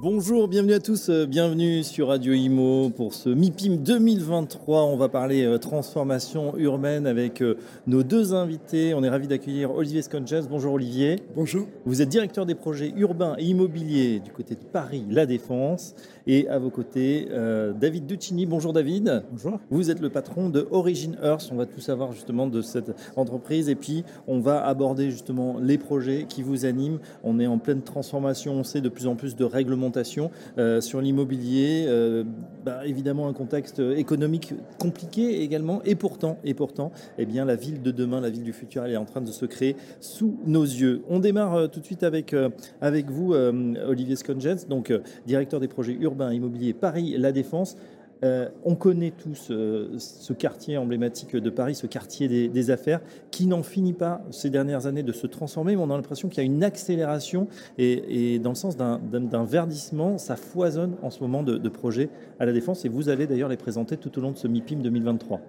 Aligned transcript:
Bonjour, 0.00 0.46
bienvenue 0.46 0.74
à 0.74 0.78
tous, 0.78 1.08
euh, 1.08 1.26
bienvenue 1.26 1.82
sur 1.82 2.06
Radio 2.06 2.32
Imo 2.32 2.88
pour 2.88 3.14
ce 3.14 3.30
MIPIM 3.30 3.78
2023. 3.78 4.84
On 4.84 4.96
va 4.96 5.08
parler 5.08 5.44
euh, 5.44 5.58
transformation 5.58 6.56
urbaine 6.56 7.04
avec 7.04 7.42
euh, 7.42 7.56
nos 7.88 8.04
deux 8.04 8.32
invités. 8.32 8.94
On 8.94 9.02
est 9.02 9.08
ravi 9.08 9.26
d'accueillir 9.26 9.74
Olivier 9.74 10.02
Sconches. 10.02 10.46
Bonjour 10.48 10.74
Olivier. 10.74 11.16
Bonjour. 11.34 11.66
Vous 11.84 12.00
êtes 12.00 12.10
directeur 12.10 12.46
des 12.46 12.54
projets 12.54 12.92
urbains 12.96 13.34
et 13.38 13.46
immobiliers 13.46 14.20
du 14.20 14.30
côté 14.30 14.54
de 14.54 14.64
Paris 14.72 15.04
La 15.10 15.26
Défense. 15.26 15.96
Et 16.28 16.46
à 16.48 16.60
vos 16.60 16.68
côtés, 16.68 17.26
David 17.80 18.04
Duccini. 18.04 18.44
Bonjour 18.44 18.74
David. 18.74 19.24
Bonjour. 19.32 19.58
Vous 19.70 19.90
êtes 19.90 20.00
le 20.00 20.10
patron 20.10 20.50
de 20.50 20.68
Origin 20.70 21.16
Earth. 21.22 21.48
On 21.50 21.56
va 21.56 21.64
tout 21.64 21.80
savoir 21.80 22.12
justement 22.12 22.46
de 22.46 22.60
cette 22.60 22.94
entreprise. 23.16 23.70
Et 23.70 23.74
puis, 23.74 24.04
on 24.26 24.38
va 24.38 24.62
aborder 24.66 25.10
justement 25.10 25.56
les 25.58 25.78
projets 25.78 26.26
qui 26.28 26.42
vous 26.42 26.66
animent. 26.66 26.98
On 27.24 27.40
est 27.40 27.46
en 27.46 27.56
pleine 27.56 27.80
transformation. 27.80 28.52
On 28.52 28.62
sait 28.62 28.82
de 28.82 28.90
plus 28.90 29.06
en 29.06 29.16
plus 29.16 29.36
de 29.36 29.44
règlements 29.44 29.87
euh, 30.58 30.80
sur 30.80 31.00
l'immobilier. 31.00 31.84
Euh, 31.88 32.24
bah, 32.64 32.86
évidemment, 32.86 33.28
un 33.28 33.32
contexte 33.32 33.80
économique 33.80 34.54
compliqué 34.78 35.42
également. 35.42 35.82
Et 35.84 35.94
pourtant, 35.94 36.38
et 36.44 36.54
pourtant 36.54 36.92
eh 37.18 37.26
bien, 37.26 37.44
la 37.44 37.56
ville 37.56 37.82
de 37.82 37.90
demain, 37.90 38.20
la 38.20 38.30
ville 38.30 38.42
du 38.42 38.52
futur, 38.52 38.84
elle 38.84 38.92
est 38.92 38.96
en 38.96 39.04
train 39.04 39.20
de 39.20 39.30
se 39.30 39.46
créer 39.46 39.76
sous 40.00 40.38
nos 40.46 40.64
yeux. 40.64 41.02
On 41.08 41.18
démarre 41.18 41.54
euh, 41.54 41.66
tout 41.66 41.80
de 41.80 41.84
suite 41.84 42.02
avec, 42.02 42.34
avec 42.80 43.10
vous, 43.10 43.34
Olivier 43.34 44.16
Scongens, 44.16 44.66
donc 44.68 44.92
directeur 45.26 45.60
des 45.60 45.68
projets 45.68 45.96
urbains 46.00 46.32
immobiliers 46.32 46.72
Paris 46.72 47.16
La 47.18 47.32
Défense. 47.32 47.76
Euh, 48.24 48.48
on 48.64 48.74
connaît 48.74 49.12
tous 49.12 49.48
euh, 49.50 49.98
ce 49.98 50.32
quartier 50.32 50.76
emblématique 50.76 51.36
de 51.36 51.50
Paris, 51.50 51.74
ce 51.74 51.86
quartier 51.86 52.48
des, 52.48 52.70
affaires, 52.70 53.00
qui 53.30 53.46
n'en 53.46 53.62
finit 53.62 53.92
pas 53.92 54.22
ces 54.30 54.50
dernières 54.50 54.86
années 54.86 55.02
de 55.02 55.12
se 55.12 55.26
transformer, 55.26 55.76
mais 55.76 55.82
on 55.82 55.90
a 55.90 55.96
l'impression 55.96 56.28
qu'il 56.28 56.38
y 56.38 56.40
a 56.40 56.44
une 56.44 56.64
accélération 56.64 57.48
et, 57.78 58.38
dans 58.40 58.50
le 58.50 58.56
sens 58.56 58.76
d'un 58.76 59.44
verdissement, 59.44 60.18
ça 60.18 60.36
foisonne 60.36 60.96
en 61.02 61.10
ce 61.10 61.20
moment 61.20 61.42
de, 61.42 61.56
de 61.56 61.68
projets 61.68 62.10
à 62.40 62.46
la 62.46 62.52
défense 62.52 62.84
et 62.84 62.88
vous 62.88 63.08
allez 63.08 63.26
d'ailleurs 63.26 63.48
les 63.48 63.56
présenter 63.56 63.96
tout 63.96 64.18
au 64.18 64.20
long 64.20 64.32
de 64.32 64.36
ce 64.36 64.48
MIPIM 64.48 64.80
2023. 64.82 65.40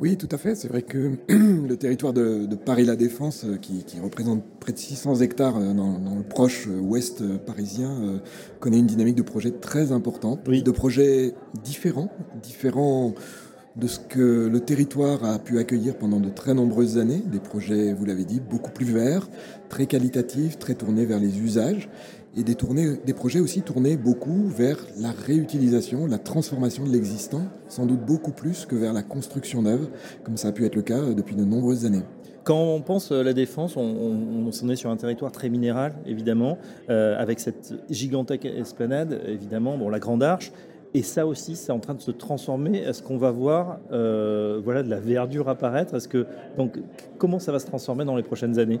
Oui, 0.00 0.16
tout 0.16 0.28
à 0.32 0.38
fait. 0.38 0.56
C'est 0.56 0.68
vrai 0.68 0.82
que 0.82 1.12
le 1.28 1.76
territoire 1.76 2.12
de, 2.12 2.48
Paris-La 2.56 2.96
Défense, 2.96 3.44
euh, 3.44 3.56
qui, 3.56 3.84
représente 4.02 4.42
près 4.58 4.72
de 4.72 4.78
600 4.78 5.20
hectares 5.20 5.56
euh, 5.56 5.72
dans, 5.72 6.16
le 6.16 6.22
proche 6.22 6.66
euh, 6.66 6.80
ouest 6.80 7.22
parisien, 7.44 8.20
connaît 8.58 8.78
une 8.78 8.86
dynamique 8.86 9.14
de 9.14 9.22
projets 9.22 9.52
très 9.52 9.92
importante, 9.92 10.48
de 10.48 10.70
projets 10.70 11.34
différents, 11.62 12.10
différents 12.42 13.14
de 13.76 13.86
ce 13.86 13.98
que 13.98 14.48
le 14.48 14.60
territoire 14.60 15.24
a 15.24 15.38
pu 15.38 15.58
accueillir 15.58 15.96
pendant 15.96 16.20
de 16.20 16.28
très 16.28 16.54
nombreuses 16.54 16.98
années, 16.98 17.22
des 17.26 17.40
projets, 17.40 17.92
vous 17.92 18.04
l'avez 18.04 18.24
dit, 18.24 18.40
beaucoup 18.40 18.70
plus 18.70 18.86
verts, 18.86 19.28
très 19.68 19.86
qualitatifs, 19.86 20.58
très 20.58 20.74
tournés 20.74 21.04
vers 21.04 21.18
les 21.18 21.40
usages, 21.40 21.88
et 22.36 22.42
des, 22.42 22.56
des 23.04 23.14
projets 23.14 23.40
aussi 23.40 23.62
tournés 23.62 23.96
beaucoup 23.96 24.46
vers 24.48 24.78
la 24.98 25.12
réutilisation, 25.12 26.06
la 26.06 26.18
transformation 26.18 26.84
de 26.84 26.90
l'existant, 26.90 27.42
sans 27.68 27.86
doute 27.86 28.00
beaucoup 28.00 28.32
plus 28.32 28.66
que 28.66 28.74
vers 28.74 28.92
la 28.92 29.02
construction 29.02 29.62
neuve, 29.62 29.88
comme 30.24 30.36
ça 30.36 30.48
a 30.48 30.52
pu 30.52 30.64
être 30.64 30.74
le 30.74 30.82
cas 30.82 31.00
depuis 31.14 31.36
de 31.36 31.44
nombreuses 31.44 31.86
années. 31.86 32.02
Quand 32.44 32.60
on 32.60 32.82
pense 32.82 33.10
à 33.10 33.22
la 33.22 33.32
défense, 33.32 33.76
on, 33.76 33.80
on, 33.82 34.68
est 34.68 34.76
sur 34.76 34.90
un 34.90 34.96
territoire 34.96 35.32
très 35.32 35.48
minéral, 35.48 35.94
évidemment, 36.04 36.58
euh, 36.90 37.18
avec 37.18 37.40
cette 37.40 37.72
gigantesque 37.88 38.44
esplanade, 38.44 39.18
évidemment, 39.26 39.78
bon, 39.78 39.88
la 39.88 39.98
Grande 39.98 40.22
Arche. 40.22 40.52
Et 40.92 41.02
ça 41.02 41.26
aussi, 41.26 41.56
c'est 41.56 41.72
en 41.72 41.80
train 41.80 41.94
de 41.94 42.02
se 42.02 42.10
transformer. 42.10 42.78
Est-ce 42.78 43.02
qu'on 43.02 43.16
va 43.16 43.30
voir 43.30 43.80
euh, 43.92 44.60
voilà, 44.62 44.82
de 44.82 44.90
la 44.90 45.00
verdure 45.00 45.48
apparaître? 45.48 45.96
Que, 46.06 46.26
donc, 46.58 46.78
Comment 47.18 47.38
ça 47.38 47.50
va 47.50 47.58
se 47.58 47.66
transformer 47.66 48.04
dans 48.04 48.14
les 48.14 48.22
prochaines 48.22 48.58
années? 48.58 48.78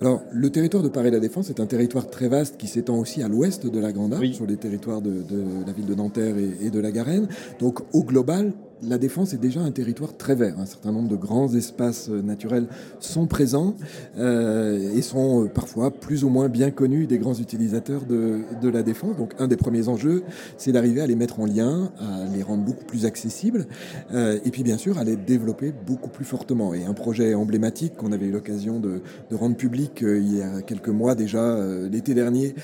Alors, 0.00 0.22
le 0.32 0.50
territoire 0.50 0.84
de 0.84 0.88
Paris-la 0.88 1.18
Défense 1.18 1.50
est 1.50 1.58
un 1.58 1.66
territoire 1.66 2.08
très 2.08 2.28
vaste 2.28 2.56
qui 2.56 2.68
s'étend 2.68 2.98
aussi 2.98 3.20
à 3.22 3.28
l'ouest 3.28 3.66
de 3.66 3.80
la 3.80 3.90
Grande 3.90 4.14
Arche, 4.14 4.30
sur 4.30 4.46
les 4.46 4.56
territoires 4.56 5.02
de, 5.02 5.24
la 5.66 5.72
ville 5.72 5.86
de 5.86 5.94
Nanterre 5.94 6.36
et, 6.38 6.66
et 6.66 6.70
de 6.70 6.78
la 6.78 6.92
Garenne. 6.92 7.26
Donc, 7.58 7.80
au 7.92 8.04
global, 8.04 8.52
la 8.82 8.98
Défense 8.98 9.34
est 9.34 9.38
déjà 9.38 9.60
un 9.60 9.70
territoire 9.70 10.16
très 10.16 10.34
vert. 10.34 10.58
Un 10.58 10.66
certain 10.66 10.92
nombre 10.92 11.08
de 11.08 11.16
grands 11.16 11.52
espaces 11.54 12.08
euh, 12.10 12.22
naturels 12.22 12.66
sont 13.00 13.26
présents 13.26 13.74
euh, 14.18 14.94
et 14.94 15.02
sont 15.02 15.44
euh, 15.44 15.48
parfois 15.48 15.90
plus 15.90 16.24
ou 16.24 16.28
moins 16.28 16.48
bien 16.48 16.70
connus 16.70 17.06
des 17.06 17.18
grands 17.18 17.34
utilisateurs 17.34 18.04
de, 18.04 18.42
la 18.68 18.82
Défense. 18.82 19.16
Donc 19.16 19.34
un 19.38 19.48
des 19.48 19.56
premiers 19.56 19.88
enjeux, 19.88 20.22
c'est 20.56 20.72
d'arriver 20.72 21.00
à 21.00 21.06
les 21.06 21.16
mettre 21.16 21.40
en 21.40 21.46
lien, 21.46 21.90
à 21.98 22.24
les 22.34 22.42
rendre 22.42 22.64
beaucoup 22.64 22.84
plus 22.84 23.06
accessibles 23.06 23.66
et 24.12 24.50
puis 24.50 24.62
bien 24.62 24.76
sûr 24.76 24.98
à 24.98 25.04
les 25.04 25.16
développer 25.16 25.72
beaucoup 25.86 26.10
plus 26.10 26.26
fortement. 26.26 26.74
Et 26.74 26.84
un 26.84 26.92
projet 26.92 27.34
emblématique 27.34 27.96
qu'on 27.96 28.12
avait 28.12 28.26
eu 28.26 28.30
l'occasion 28.30 28.78
de, 28.78 29.00
rendre 29.32 29.56
public 29.56 30.00
il 30.02 30.36
y 30.36 30.42
a 30.42 30.60
quelques 30.60 30.88
mois 30.88 31.14
déjà, 31.14 31.58
l'été 31.90 32.12
dernier, 32.12 32.54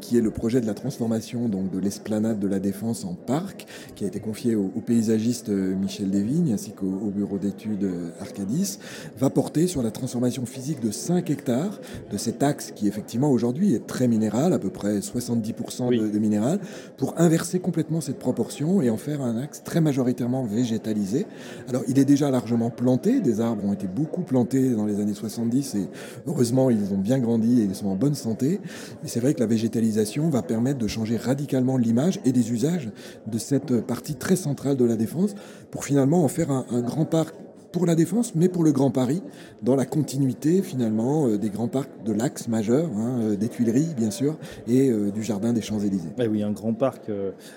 qui 0.00 0.16
est 0.16 0.20
le 0.20 0.30
projet 0.30 0.60
de 0.60 0.66
la 0.66 0.74
transformation 0.74 1.48
donc, 1.48 1.72
de 1.72 1.80
l'esplanade 1.80 2.38
de 2.38 2.46
la 2.46 2.60
Défense 2.60 3.04
en 3.04 3.14
parc, 3.14 3.66
qui 3.96 4.04
a 4.04 4.06
été 4.06 4.20
confié 4.20 4.54
aux 4.54 4.68
paysagistes 4.84 5.33
euh, 5.48 5.74
Michel 5.74 6.10
Desvignes 6.10 6.52
ainsi 6.52 6.72
qu'au 6.72 7.10
bureau 7.14 7.38
d'études 7.38 7.84
euh, 7.84 8.10
Arcadis, 8.20 8.78
va 9.18 9.30
porter 9.30 9.66
sur 9.66 9.82
la 9.82 9.90
transformation 9.90 10.46
physique 10.46 10.80
de 10.80 10.90
5 10.90 11.30
hectares 11.30 11.80
de 12.10 12.16
cet 12.16 12.42
axe 12.42 12.72
qui 12.74 12.88
effectivement 12.88 13.30
aujourd'hui 13.30 13.74
est 13.74 13.86
très 13.86 14.08
minéral, 14.08 14.52
à 14.52 14.58
peu 14.58 14.70
près 14.70 14.98
70% 14.98 16.12
de, 16.12 16.18
minéral, 16.18 16.60
pour 16.96 17.20
inverser 17.20 17.60
complètement 17.60 18.00
cette 18.00 18.18
proportion 18.18 18.82
et 18.82 18.90
en 18.90 18.96
faire 18.96 19.22
un 19.22 19.36
axe 19.36 19.62
très 19.64 19.80
majoritairement 19.80 20.44
végétalisé. 20.44 21.26
Alors 21.68 21.82
il 21.88 21.98
est 21.98 22.04
déjà 22.04 22.30
largement 22.30 22.70
planté, 22.70 23.20
des 23.20 23.40
arbres 23.40 23.64
ont 23.64 23.72
été 23.72 23.86
beaucoup 23.86 24.22
plantés 24.22 24.70
dans 24.70 24.86
les 24.86 25.00
années 25.00 25.14
70 25.14 25.74
et 25.74 25.88
heureusement 26.26 26.70
ils 26.70 26.92
ont 26.92 26.98
bien 26.98 27.18
grandi 27.18 27.60
et 27.60 27.64
ils 27.64 27.74
sont 27.74 27.88
en 27.88 27.96
bonne 27.96 28.14
santé. 28.14 28.60
Mais 29.02 29.08
c'est 29.08 29.20
vrai 29.20 29.34
que 29.34 29.40
la 29.40 29.46
végétalisation 29.46 30.28
va 30.28 30.42
permettre 30.42 30.78
de 30.78 30.88
changer 30.88 31.16
radicalement 31.16 31.76
l'image 31.76 32.20
et 32.24 32.32
des 32.32 32.52
usages 32.52 32.90
de 33.26 33.38
cette 33.38 33.80
partie 33.82 34.14
très 34.14 34.36
centrale 34.36 34.76
de 34.76 34.84
la 34.84 34.96
défense 34.96 35.23
pour 35.70 35.84
finalement 35.84 36.24
en 36.24 36.28
faire 36.28 36.50
un, 36.50 36.80
grand 36.80 37.04
parc 37.04 37.34
pour 37.74 37.86
la 37.86 37.96
Défense, 37.96 38.36
mais 38.36 38.48
pour 38.48 38.62
le 38.62 38.70
Grand 38.70 38.92
Paris, 38.92 39.20
dans 39.62 39.74
la 39.74 39.84
continuité 39.84 40.62
finalement 40.62 41.26
euh, 41.26 41.38
des 41.38 41.50
grands 41.50 41.66
parcs 41.66 41.90
de 42.04 42.12
l'axe 42.12 42.46
majeur, 42.46 42.88
hein, 42.96 43.18
euh, 43.20 43.36
des 43.36 43.48
Tuileries 43.48 43.94
bien 43.96 44.12
sûr, 44.12 44.36
et 44.68 44.90
euh, 44.90 45.10
du 45.10 45.24
Jardin 45.24 45.52
des 45.52 45.60
Champs-Élysées. 45.60 46.10
oui, 46.30 46.44
un 46.44 46.52
grand 46.52 46.72
parc, 46.72 47.10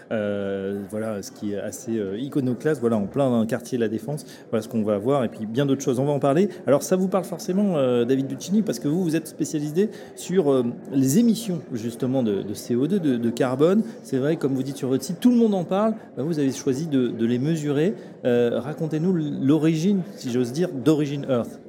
voilà, 0.09 1.22
ce 1.22 1.31
qui 1.31 1.53
est 1.53 1.59
assez 1.59 2.01
iconoclaste, 2.17 2.81
voilà, 2.81 2.97
en 2.97 3.05
plein 3.05 3.45
quartier 3.45 3.78
de 3.78 3.83
la 3.83 3.89
Défense, 3.89 4.25
voilà 4.50 4.63
ce 4.63 4.67
qu'on 4.67 4.81
va 4.81 4.97
voir, 4.97 5.23
et 5.23 5.29
puis 5.29 5.45
bien 5.45 5.67
d'autres 5.67 5.83
choses, 5.83 6.00
on 6.00 6.05
va 6.05 6.13
en 6.13 6.19
parler. 6.19 6.49
Alors 6.66 6.81
ça 6.81 6.95
vous 6.95 7.09
parle 7.09 7.25
forcément, 7.25 7.73
David 8.03 8.25
Duccini, 8.25 8.63
parce 8.63 8.79
que 8.79 8.88
vous, 8.88 9.03
vous 9.03 9.16
êtes 9.16 9.28
spécialisé 9.28 9.91
sur 10.16 10.66
les 10.91 11.19
émissions 11.19 11.61
justement 11.73 12.23
de, 12.23 12.41
CO2, 12.53 12.99
de, 12.99 13.29
carbone. 13.29 13.84
C'est 14.01 14.17
vrai, 14.17 14.38
comme 14.38 14.55
vous 14.55 14.63
dites 14.63 14.78
sur 14.78 14.89
votre 14.89 15.03
site, 15.03 15.19
tout 15.19 15.29
le 15.29 15.38
monde 15.38 15.53
en 15.53 15.63
parle, 15.63 15.94
bah, 16.16 16.23
vous 16.23 16.39
avez 16.39 16.51
choisi 16.51 16.88
de 16.88 17.25
les 17.25 17.38
mesurer. 17.38 17.94
Racontez-nous 18.23 19.13
l'origine 19.13 20.01
si 20.16 20.31
j'ose 20.31 20.51
dire, 20.51 20.69
d'origine 20.72 21.25
Earth. 21.29 21.59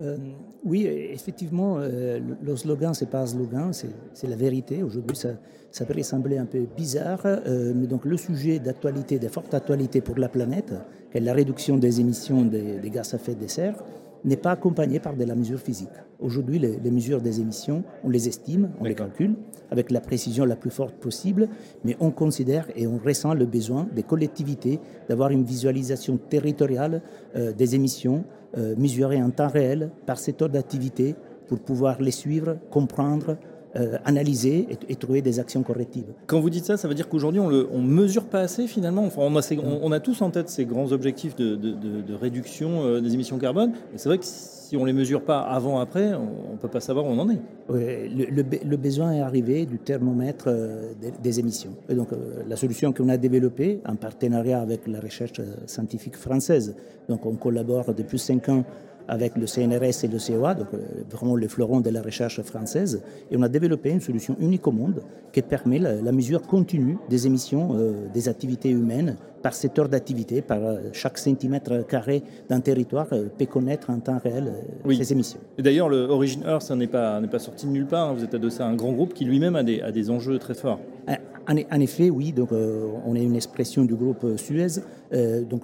Euh, 0.00 0.16
oui, 0.64 0.86
effectivement, 0.86 1.76
euh, 1.78 2.20
le 2.42 2.56
slogan, 2.56 2.94
c'est 2.94 3.10
pas 3.10 3.22
un 3.22 3.26
slogan, 3.26 3.72
c'est 3.72 4.28
la 4.28 4.36
vérité. 4.36 4.82
Aujourd'hui, 4.82 5.16
ça, 5.16 5.30
ça 5.70 5.84
peut 5.84 6.00
sembler 6.02 6.38
un 6.38 6.46
peu 6.46 6.66
bizarre, 6.76 7.20
euh, 7.24 7.72
mais 7.74 7.86
donc 7.86 8.04
le 8.04 8.16
sujet 8.16 8.58
d'actualité, 8.58 9.18
de 9.18 9.28
forte 9.28 9.52
actualité 9.54 10.00
pour 10.00 10.16
la 10.18 10.28
planète, 10.28 10.72
qui 11.10 11.18
est 11.18 11.20
la 11.20 11.32
réduction 11.32 11.76
des 11.76 12.00
émissions 12.00 12.42
des, 12.42 12.78
des 12.78 12.90
gaz 12.90 13.12
à 13.14 13.16
effet 13.16 13.34
de 13.34 13.46
serre, 13.46 13.74
n'est 14.24 14.36
pas 14.36 14.52
accompagné 14.52 15.00
par 15.00 15.14
de 15.14 15.24
la 15.24 15.34
mesure 15.34 15.60
physique. 15.60 15.88
Aujourd'hui, 16.20 16.58
les, 16.58 16.90
mesures 16.90 17.20
des 17.20 17.40
émissions, 17.40 17.84
on 18.02 18.10
les 18.10 18.28
estime, 18.28 18.70
on 18.80 18.84
les 18.84 18.94
calcule 18.94 19.34
avec 19.70 19.90
la 19.90 20.00
précision 20.00 20.44
la 20.44 20.56
plus 20.56 20.70
forte 20.70 20.96
possible, 20.96 21.48
mais 21.84 21.96
on 22.00 22.10
considère 22.10 22.66
et 22.74 22.86
on 22.86 22.98
ressent 22.98 23.34
le 23.34 23.46
besoin 23.46 23.86
des 23.94 24.02
collectivités 24.02 24.80
d'avoir 25.08 25.30
une 25.30 25.44
visualisation 25.44 26.16
territoriale 26.16 27.02
euh, 27.36 27.52
des 27.52 27.74
émissions 27.74 28.24
euh, 28.56 28.74
mesurées 28.76 29.22
en 29.22 29.30
temps 29.30 29.48
réel 29.48 29.90
par 30.06 30.18
secteur 30.18 30.48
d'activité 30.48 31.14
pour 31.46 31.60
pouvoir 31.60 32.00
les 32.00 32.10
suivre, 32.10 32.56
comprendre, 32.70 33.36
euh, 33.76 33.98
analyser 34.06 34.66
et, 34.88 34.96
trouver 34.96 35.20
des 35.20 35.40
actions 35.40 35.62
correctives. 35.62 36.06
Quand 36.26 36.40
vous 36.40 36.48
dites 36.48 36.64
ça, 36.64 36.78
ça 36.78 36.88
veut 36.88 36.94
dire 36.94 37.06
qu'aujourd'hui 37.06 37.40
on 37.40 37.50
ne 37.50 37.86
mesure 37.86 38.24
pas 38.24 38.40
assez 38.40 38.66
finalement? 38.66 39.04
Enfin, 39.04 39.20
on, 39.22 39.36
a 39.36 39.42
on, 39.62 39.92
a 39.92 40.00
tous 40.00 40.22
en 40.22 40.30
tête 40.30 40.48
ces 40.48 40.64
grands 40.64 40.90
objectifs 40.90 41.36
de, 41.36 42.14
réduction 42.14 42.82
euh, 42.82 43.00
des 43.00 43.12
émissions 43.12 43.38
carbone. 43.38 43.72
Et 43.94 43.98
c'est 43.98 44.08
vrai 44.08 44.16
que 44.16 44.24
si 44.24 44.74
on 44.76 44.80
ne 44.80 44.86
les 44.86 44.94
mesure 44.94 45.22
pas 45.22 45.40
avant, 45.40 45.80
après, 45.80 46.14
on 46.14 46.52
ne 46.52 46.56
peut 46.58 46.68
pas 46.68 46.80
savoir 46.80 47.04
où 47.04 47.10
on 47.10 47.18
en 47.18 47.28
est. 47.28 47.40
le, 47.68 48.76
besoin 48.76 49.12
est 49.12 49.20
arrivé 49.20 49.66
du 49.66 49.78
thermomètre 49.78 50.46
euh, 50.48 50.92
des, 51.22 51.38
émissions. 51.38 51.76
Et 51.90 51.94
donc 51.94 52.08
la 52.48 52.56
solution 52.56 52.94
qu'on 52.94 53.10
a 53.10 53.18
développée 53.18 53.80
en 53.86 53.96
partenariat 53.96 54.60
avec 54.60 54.86
la 54.86 55.00
recherche 55.00 55.42
scientifique 55.66 56.16
française, 56.16 56.74
donc 57.10 57.26
on 57.26 57.34
collabore 57.34 57.92
depuis 57.94 58.18
cinq 58.18 58.48
ans 58.48 58.64
avec 59.08 59.36
le 59.36 59.46
CNRS 59.46 60.04
et 60.04 60.08
le 60.08 60.18
COA, 60.18 60.54
donc 60.54 60.68
vraiment 61.10 61.34
le 61.34 61.48
fleuron 61.48 61.80
de 61.80 61.90
la 61.90 62.02
recherche 62.02 62.40
française, 62.42 63.02
et 63.30 63.36
on 63.36 63.42
a 63.42 63.48
développé 63.48 63.90
une 63.90 64.00
solution 64.00 64.36
unique 64.38 64.66
au 64.66 64.72
monde 64.72 65.02
qui 65.32 65.42
permet 65.42 65.78
la, 65.78 66.12
mesure 66.12 66.42
continue 66.42 66.98
des 67.08 67.26
émissions 67.26 67.76
des 68.12 68.28
activités 68.28 68.70
humaines 68.70 69.16
par 69.42 69.54
secteur 69.54 69.88
d'activité, 69.88 70.42
par 70.42 70.58
chaque 70.92 71.18
centimètre 71.18 71.86
carré 71.86 72.22
d'un 72.48 72.60
territoire 72.60 73.06
peut 73.06 73.46
connaître 73.46 73.90
en 73.90 74.00
temps 74.00 74.18
réel 74.22 74.52
ces 74.90 75.12
émissions. 75.12 75.40
Et 75.56 75.62
d'ailleurs, 75.62 75.88
le 75.88 76.04
Origin 76.04 76.42
Earth, 76.46 76.70
n'est 76.70 76.86
pas, 76.86 77.20
pas 77.20 77.38
sorti 77.38 77.66
de 77.66 77.72
nulle 77.72 77.86
part. 77.86 78.08
Hein. 78.08 78.14
Vous 78.14 78.24
êtes 78.24 78.34
adossé 78.34 78.62
à 78.62 78.66
un 78.66 78.74
grand 78.74 78.92
groupe 78.92 79.14
qui 79.14 79.24
lui-même 79.24 79.56
a 79.56 79.62
des, 79.62 79.80
a 79.80 79.92
des 79.92 80.10
enjeux 80.10 80.38
très 80.38 80.54
forts. 80.54 80.80
En, 81.48 81.80
effet, 81.80 82.10
oui, 82.10 82.32
donc, 82.32 82.52
euh, 82.52 82.88
on 83.06 83.14
est 83.14 83.22
une 83.22 83.34
expression 83.34 83.82
du 83.82 83.94
groupe 83.94 84.22
euh, 84.24 84.36
Suez. 84.36 84.82
Euh, 85.14 85.42
donc, 85.42 85.62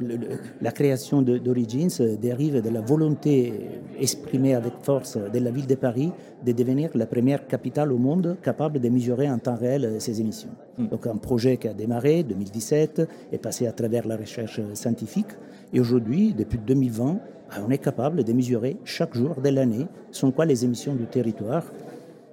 la 0.62 0.72
création 0.72 1.20
d'Origins 1.20 2.16
dérive 2.18 2.62
de 2.62 2.70
la 2.70 2.80
volonté 2.80 3.52
exprimée 4.00 4.54
avec 4.54 4.72
force 4.82 5.18
de 5.18 5.38
la 5.38 5.50
ville 5.50 5.66
de 5.66 5.74
Paris 5.74 6.10
de 6.42 6.52
devenir 6.52 6.88
la 6.94 7.04
première 7.04 7.46
capitale 7.46 7.92
au 7.92 7.98
monde 7.98 8.38
capable 8.42 8.80
de 8.80 8.88
mesurer 8.88 9.28
en 9.28 9.38
temps 9.38 9.56
réel 9.56 9.96
ses 9.98 10.22
émissions. 10.22 10.54
Hmm. 10.78 10.86
Donc, 10.86 11.06
un 11.06 11.16
projet 11.16 11.58
qui 11.58 11.68
a 11.68 11.74
démarré 11.74 12.20
en 12.20 12.28
2017 12.28 13.02
est 13.32 13.38
passé 13.38 13.66
à 13.66 13.72
travers 13.72 14.08
la 14.08 14.16
recherche 14.16 14.62
scientifique. 14.72 15.32
Et 15.74 15.80
aujourd'hui, 15.80 16.32
depuis 16.32 16.58
2020, 16.66 17.18
bah, 17.50 17.56
on 17.66 17.70
est 17.70 17.78
capable 17.78 18.24
de 18.24 18.32
mesurer 18.32 18.78
chaque 18.84 19.14
jour 19.14 19.34
de 19.42 19.50
l'année 19.50 19.86
sont 20.10 20.30
quoi 20.30 20.46
les 20.46 20.64
émissions 20.64 20.94
du 20.94 21.04
territoire 21.04 21.64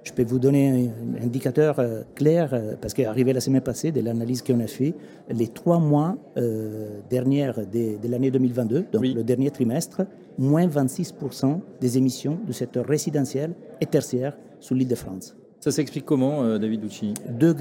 je 0.04 0.12
peux 0.12 0.24
vous 0.24 0.38
donner 0.38 0.90
un 0.90 1.24
indicateur 1.24 1.78
euh, 1.78 2.02
clair, 2.14 2.50
euh, 2.52 2.74
parce 2.80 2.94
qu'arrivé 2.94 3.32
la 3.32 3.40
semaine 3.40 3.60
passée, 3.60 3.92
de 3.92 4.00
l'analyse 4.00 4.42
qu'on 4.42 4.60
a 4.60 4.66
fait, 4.66 4.94
les 5.28 5.48
trois 5.48 5.78
mois 5.78 6.16
euh, 6.36 7.00
derniers 7.08 7.50
de, 7.72 8.08
l'année 8.08 8.30
2022, 8.30 8.86
donc 8.92 9.02
le 9.02 9.22
dernier 9.22 9.50
trimestre, 9.50 10.02
moins 10.38 10.66
26% 10.66 11.60
des 11.80 11.98
émissions 11.98 12.38
du 12.46 12.52
secteur 12.52 12.86
résidentiel 12.86 13.54
et 13.80 13.86
tertiaire 13.86 14.36
sur 14.60 14.74
l'île 14.74 14.88
de 14.88 14.94
France. 14.94 15.36
Ça 15.62 15.70
s'explique 15.70 16.04
comment, 16.04 16.42
euh, 16.42 16.58
David 16.58 16.80
Ducci 16.80 17.14
2, 17.28 17.54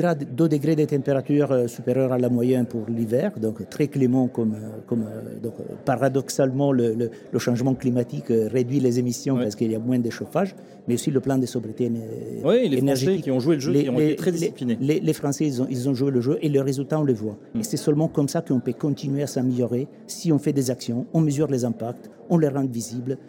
degrés 0.48 0.76
de 0.76 0.86
température 0.86 1.52
euh, 1.52 1.68
supérieurs 1.68 2.12
à 2.12 2.18
la 2.18 2.30
moyenne 2.30 2.66
pour 2.66 2.88
l'hiver, 2.90 3.32
donc 3.40 3.70
très 3.70 3.90
clément 3.90 4.28
comme, 4.28 4.56
euh, 4.56 4.80
comme 4.88 5.06
donc, 5.44 5.54
paradoxalement 5.86 6.72
le, 6.72 6.96
le, 7.32 7.40
changement 7.40 7.76
climatique 7.76 8.26
réduit 8.30 8.80
les 8.80 8.98
émissions 8.98 9.38
parce 9.38 9.54
qu'il 9.54 9.72
y 9.72 9.76
a 9.76 9.80
moins 9.80 10.00
de 10.00 10.10
chauffage, 10.10 10.56
mais 10.88 10.96
aussi 10.96 11.12
le 11.12 11.20
plan 11.20 11.38
de 11.38 11.46
sobriété 11.46 11.92
les 11.92 12.82
Français 12.82 13.18
qui 13.18 13.30
ont 13.30 13.40
joué 13.40 13.54
le 13.54 13.62
jeu, 13.62 13.72
qui 13.72 13.90
ont 13.90 14.00
été 14.00 14.16
très 14.16 14.32
disciplinés. 14.32 14.80
Les, 14.82 15.14
Français, 15.14 15.46
ils 15.46 15.62
ont, 15.62 15.68
ils 15.70 15.88
ont, 15.88 15.94
joué 15.94 16.10
le 16.10 16.22
jeu 16.22 16.40
et 16.42 16.50
le 16.50 16.60
résultat, 16.60 17.00
on 17.00 17.04
le 17.04 17.14
voit. 17.14 17.38
Hmm. 17.54 17.60
Et 17.60 17.64
c'est 17.64 17.78
seulement 17.78 18.08
comme 18.08 18.30
ça 18.30 18.42
qu'on 18.42 18.62
peut 18.62 18.74
continuer 18.74 19.22
à 19.22 19.28
s'améliorer 19.28 19.88
si 20.08 20.32
on 20.32 20.40
fait 20.40 20.54
des 20.54 20.72
actions, 20.72 21.06
on 21.14 21.22
mesure 21.22 21.46
les 21.46 21.66
impacts, 21.66 22.10
on 22.32 22.40
les 22.40 22.48
rend 22.48 22.66
visibles, 22.66 23.20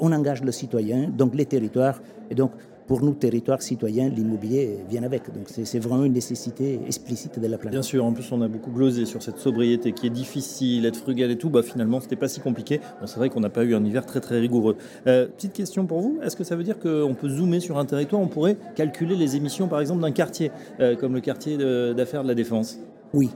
on 0.00 0.12
engage 0.12 0.42
le 0.42 0.52
citoyen, 0.52 1.08
donc 1.08 1.34
les 1.34 1.46
territoires. 1.46 2.02
Et 2.30 2.34
donc, 2.34 2.50
pour 2.88 3.02
nous, 3.02 3.12
territoires 3.12 3.62
citoyens, 3.62 4.08
l'immobilier 4.08 4.78
vient 4.88 5.02
avec. 5.02 5.32
Donc 5.32 5.44
c'est 5.48 5.78
vraiment 5.78 6.06
une 6.06 6.14
nécessité 6.14 6.80
explicite 6.86 7.38
de 7.38 7.46
la 7.46 7.58
planète. 7.58 7.74
Bien 7.74 7.82
sûr, 7.82 8.04
en 8.04 8.12
plus 8.12 8.32
on 8.32 8.40
a 8.40 8.48
beaucoup 8.48 8.72
glosé 8.72 9.04
sur 9.04 9.22
cette 9.22 9.38
sobriété 9.38 9.92
qui 9.92 10.06
est 10.06 10.10
difficile, 10.10 10.86
être 10.86 10.96
frugal 10.96 11.30
et 11.30 11.36
tout. 11.36 11.50
Bah, 11.50 11.62
finalement, 11.62 12.00
c'était 12.00 12.16
pas 12.16 12.28
si 12.28 12.40
compliqué. 12.40 12.80
Bon, 13.00 13.06
c'est 13.06 13.18
vrai 13.18 13.28
qu'on 13.28 13.40
n'a 13.40 13.50
pas 13.50 13.62
eu 13.62 13.74
un 13.74 13.84
hiver 13.84 14.06
très 14.06 14.20
très 14.20 14.40
rigoureux. 14.40 14.76
Euh, 15.06 15.26
petite 15.26 15.52
question 15.52 15.86
pour 15.86 16.00
vous, 16.00 16.18
est-ce 16.22 16.34
que 16.34 16.44
ça 16.44 16.56
veut 16.56 16.64
dire 16.64 16.78
qu'on 16.78 17.14
peut 17.14 17.28
zoomer 17.28 17.60
sur 17.60 17.78
un 17.78 17.84
territoire, 17.84 18.22
on 18.22 18.26
pourrait 18.26 18.56
calculer 18.74 19.16
les 19.16 19.36
émissions 19.36 19.68
par 19.68 19.80
exemple 19.80 20.00
d'un 20.00 20.10
quartier, 20.10 20.50
euh, 20.80 20.96
comme 20.96 21.14
le 21.14 21.20
quartier 21.20 21.58
d'affaires 21.94 22.22
de 22.22 22.28
la 22.28 22.34
Défense? 22.34 22.78
Oui, 23.12 23.30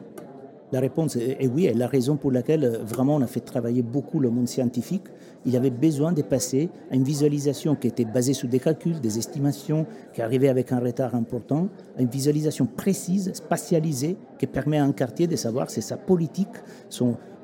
la 0.72 0.80
réponse 0.80 1.16
est, 1.16 1.46
oui, 1.46 1.66
et 1.66 1.74
la 1.74 1.86
raison 1.86 2.16
pour 2.16 2.32
laquelle 2.32 2.64
euh, 2.64 2.78
vraiment 2.82 3.16
on 3.16 3.20
a 3.20 3.26
fait 3.26 3.40
travailler 3.40 3.82
beaucoup 3.82 4.18
le 4.20 4.30
monde 4.30 4.48
scientifique, 4.48 5.04
il 5.44 5.54
avait 5.56 5.70
besoin 5.70 6.12
de 6.12 6.22
passer 6.22 6.70
à 6.90 6.94
une 6.94 7.04
visualisation 7.04 7.76
qui 7.76 7.88
était 7.88 8.06
basée 8.06 8.32
sur 8.32 8.48
des 8.48 8.58
calculs, 8.58 9.00
des 9.00 9.18
estimations, 9.18 9.86
qui 10.14 10.22
arrivaient 10.22 10.48
avec 10.48 10.72
un 10.72 10.80
retard 10.80 11.14
important, 11.14 11.68
à 11.98 12.02
une 12.02 12.08
visualisation 12.08 12.66
précise, 12.66 13.32
spatialisée, 13.34 14.16
qui 14.38 14.46
permet 14.46 14.78
à 14.78 14.84
un 14.84 14.92
quartier 14.92 15.26
de 15.26 15.36
savoir 15.36 15.70
si 15.70 15.82
sa 15.82 15.98
politique, 15.98 16.48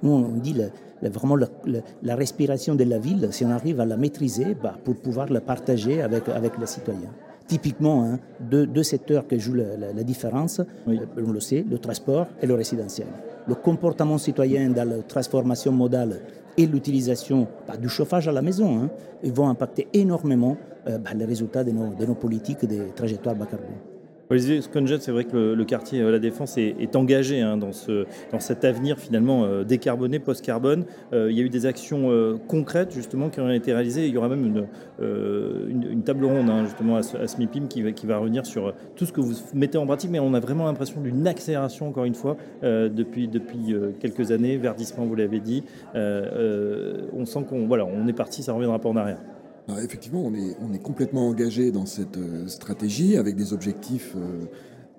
on 0.03 0.29
dit 0.41 0.57
vraiment 1.03 1.37
la, 1.37 2.17
respiration 2.17 2.77
de 2.77 2.85
la 2.85 2.99
ville, 2.99 3.29
si 3.33 3.45
on 3.45 3.51
arrive 3.51 3.81
à 3.81 3.85
la 3.85 3.97
maîtriser, 3.97 4.55
bah, 4.55 4.77
pour 4.85 4.97
pouvoir 4.97 5.31
la 5.31 5.41
partager 5.41 6.01
avec 6.01 6.59
les 6.59 6.67
citoyens 6.67 7.13
typiquement 7.49 8.05
hein, 8.05 8.19
deux, 8.41 8.83
secteurs 8.83 9.27
qui 9.27 9.41
jouent 9.41 9.55
la, 9.55 10.05
différence, 10.05 10.61
euh, 10.61 10.97
on 11.17 11.33
le 11.33 11.41
sait, 11.41 11.65
le 11.69 11.79
transport 11.79 12.27
et 12.41 12.47
le 12.47 12.55
résidentiel. 12.55 13.09
Le 13.49 13.55
comportement 13.55 14.19
citoyen 14.19 14.71
dans 14.71 14.89
la 14.89 15.03
transformation 15.03 15.73
modale 15.73 16.21
et 16.57 16.67
l'utilisation 16.67 17.49
bah, 17.67 17.77
du 17.77 17.89
chauffage 17.89 18.29
à 18.29 18.33
la 18.33 18.43
maison 18.43 18.83
hein, 18.83 18.91
ils 19.23 19.33
vont 19.33 19.49
impacter 19.49 19.89
énormément 19.95 20.57
euh, 20.87 20.99
bah, 20.99 21.11
les 21.15 21.25
résultats 21.25 21.65
de 21.65 21.71
nos, 21.71 21.95
de 21.95 22.05
nos 22.05 22.15
politiques 22.15 22.67
de 22.67 22.91
trajectoires 22.95 23.35
bas 23.35 23.47
carbone. 23.47 23.88
Olivier 24.31 24.61
Sconjet, 24.61 24.99
c'est 25.01 25.11
vrai 25.11 25.25
que 25.25 25.37
le, 25.55 25.65
quartier 25.65 26.03
euh, 26.03 26.11
La 26.11 26.19
Défense 26.19 26.59
est, 26.59 26.97
engagé 26.97 27.41
hein, 27.41 27.57
dans, 27.57 27.73
ce, 27.73 28.05
dans 28.31 28.41
cet 28.41 28.65
avenir 28.65 28.99
finalement 28.99 29.45
euh, 29.45 29.65
décarboné, 29.65 30.19
post-carbone. 30.19 30.85
Euh, 31.15 31.31
il 31.31 31.39
y 31.39 31.41
a 31.41 31.45
eu 31.45 31.49
des 31.49 31.65
actions 31.65 32.39
concrètes 32.47 32.93
justement 32.93 33.31
qui 33.31 33.41
ont 33.41 33.51
été 33.51 33.73
réalisées. 33.73 34.07
Il 34.07 34.15
y 34.15 34.19
aura 34.19 34.29
même 34.29 34.45
une, 34.45 36.03
table 36.03 36.25
ronde 36.25 36.51
hein, 36.51 36.65
justement 36.65 36.97
à, 36.97 37.03
SMIPIM 37.03 37.69
qui 37.69 37.83
va, 37.83 37.93
qui 37.93 38.07
va 38.07 38.19
revenir 38.19 38.45
sur 38.45 38.75
tout 38.97 39.07
ce 39.07 39.13
que 39.13 39.21
vous 39.21 39.35
mettez 39.55 39.79
en 39.79 39.87
pratique, 39.87 40.11
mais 40.11 40.21
on 40.21 40.35
a 40.35 40.41
vraiment 40.41 40.67
l'impression 40.67 41.01
d'une 41.01 41.27
accélération 41.27 41.89
encore 41.89 42.05
une 42.05 42.15
fois 42.15 42.37
depuis, 42.63 43.29
depuis 43.29 43.75
quelques 44.01 44.31
années. 44.31 44.57
Verdissement, 44.57 45.07
vous 45.07 45.15
l'avez 45.15 45.41
dit. 45.41 45.65
on 45.95 47.25
sent 47.25 47.45
qu'on 47.49 47.67
voilà, 47.67 47.87
on 47.87 48.07
est 48.07 48.13
parti, 48.13 48.43
ça 48.43 48.53
ne 48.53 48.57
reviendra 48.57 48.79
pas 48.79 48.89
en 48.89 48.97
arrière. 48.97 49.19
Bah, 49.69 49.75
effectivement, 49.85 50.23
on 50.25 50.33
est, 50.33 50.57
on 50.63 50.73
est 50.73 50.83
complètement 50.83 51.29
engagé 51.29 51.71
dans 51.71 51.85
cette 51.85 52.17
euh, 52.17 52.49
stratégie 52.49 53.19
avec 53.19 53.37
des 53.37 53.53
objectifs 53.53 54.15
euh, 54.17 54.47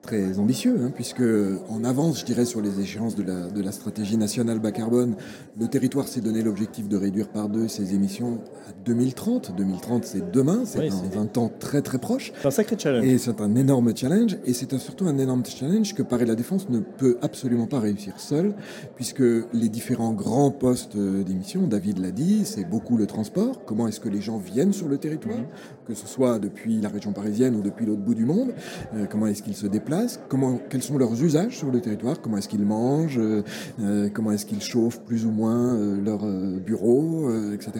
très 0.01 0.39
ambitieux, 0.39 0.77
hein, 0.81 0.91
puisque 0.93 1.23
en 1.69 1.83
avance, 1.83 2.19
je 2.21 2.25
dirais, 2.25 2.45
sur 2.45 2.61
les 2.61 2.79
échéances 2.79 3.15
de 3.15 3.23
la, 3.23 3.47
de 3.47 3.61
la 3.61 3.71
stratégie 3.71 4.17
nationale 4.17 4.59
bas 4.59 4.71
carbone, 4.71 5.15
le 5.59 5.67
territoire 5.67 6.07
s'est 6.07 6.21
donné 6.21 6.41
l'objectif 6.41 6.87
de 6.87 6.97
réduire 6.97 7.29
par 7.29 7.49
deux 7.49 7.67
ses 7.67 7.93
émissions 7.93 8.41
à 8.67 8.73
2030. 8.85 9.55
2030, 9.55 10.05
c'est 10.05 10.31
demain, 10.31 10.61
c'est 10.65 10.87
dans 10.87 11.21
un 11.21 11.25
temps 11.25 11.51
très 11.59 11.81
très 11.81 11.97
proche. 11.97 12.31
C'est 12.41 12.47
un 12.47 12.51
sacré 12.51 12.77
challenge. 12.77 13.05
Et 13.05 13.17
c'est 13.17 13.41
un 13.41 13.55
énorme 13.55 13.95
challenge, 13.95 14.37
et 14.45 14.53
c'est 14.53 14.77
surtout 14.77 15.05
un 15.05 15.17
énorme 15.17 15.43
challenge 15.45 15.93
que 15.93 16.03
Paris 16.03 16.25
La 16.25 16.35
Défense 16.35 16.69
ne 16.69 16.79
peut 16.79 17.17
absolument 17.21 17.67
pas 17.67 17.79
réussir 17.79 18.19
seul, 18.19 18.53
puisque 18.95 19.23
les 19.53 19.69
différents 19.69 20.13
grands 20.13 20.51
postes 20.51 20.97
d'émissions, 20.97 21.67
David 21.67 21.99
l'a 21.99 22.11
dit, 22.11 22.45
c'est 22.45 22.67
beaucoup 22.67 22.97
le 22.97 23.05
transport. 23.05 23.65
Comment 23.65 23.87
est-ce 23.87 23.99
que 23.99 24.09
les 24.09 24.21
gens 24.21 24.37
viennent 24.37 24.73
sur 24.73 24.87
le 24.87 24.97
territoire, 24.97 25.37
mhm. 25.37 25.45
que 25.87 25.93
ce 25.93 26.07
soit 26.07 26.39
depuis 26.39 26.79
la 26.79 26.89
région 26.89 27.11
parisienne 27.11 27.55
ou 27.55 27.61
depuis 27.61 27.85
l'autre 27.85 28.01
bout 28.01 28.15
du 28.15 28.25
monde, 28.25 28.53
euh, 28.95 29.05
comment 29.09 29.27
est-ce 29.27 29.43
qu'ils 29.43 29.55
se 29.55 29.67
déplacent 29.67 29.88
comment, 30.27 30.59
quels 30.69 30.83
sont 30.83 30.97
leurs 30.97 31.21
usages 31.23 31.57
sur 31.57 31.71
le 31.71 31.81
territoire, 31.81 32.21
comment 32.21 32.37
est-ce 32.37 32.49
qu'ils 32.49 32.65
mangent, 32.65 33.19
euh, 33.19 33.43
euh, 33.81 34.09
comment 34.13 34.31
est-ce 34.31 34.45
qu'ils 34.45 34.61
chauffent 34.61 35.01
plus 35.01 35.25
ou 35.25 35.31
moins 35.31 35.75
euh, 35.75 36.01
leur 36.01 36.19
bureau, 36.59 37.29
etc. 37.53 37.71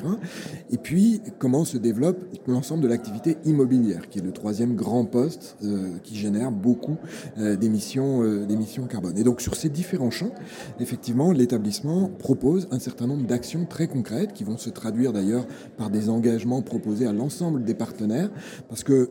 Et 0.71 0.77
puis, 0.77 1.21
comment 1.37 1.65
se 1.65 1.77
développe 1.77 2.17
l'ensemble 2.47 2.83
de 2.83 2.87
l'activité 2.87 3.37
immobilière, 3.45 4.09
qui 4.09 4.19
est 4.19 4.21
le 4.21 4.31
troisième 4.31 4.75
grand 4.75 5.05
poste 5.05 5.57
qui 6.03 6.15
génère 6.15 6.51
beaucoup 6.51 6.97
d'émissions, 7.37 8.45
d'émissions 8.45 8.85
carbone. 8.85 9.17
Et 9.17 9.23
donc, 9.23 9.41
sur 9.41 9.55
ces 9.55 9.69
différents 9.69 10.11
champs, 10.11 10.31
effectivement, 10.79 11.31
l'établissement 11.31 12.09
propose 12.19 12.67
un 12.71 12.79
certain 12.79 13.07
nombre 13.07 13.25
d'actions 13.25 13.65
très 13.65 13.87
concrètes 13.87 14.33
qui 14.33 14.43
vont 14.43 14.57
se 14.57 14.69
traduire 14.69 15.13
d'ailleurs 15.13 15.45
par 15.77 15.89
des 15.89 16.09
engagements 16.09 16.61
proposés 16.61 17.05
à 17.05 17.13
l'ensemble 17.13 17.63
des 17.63 17.73
partenaires, 17.75 18.29
parce 18.69 18.83
que 18.83 19.09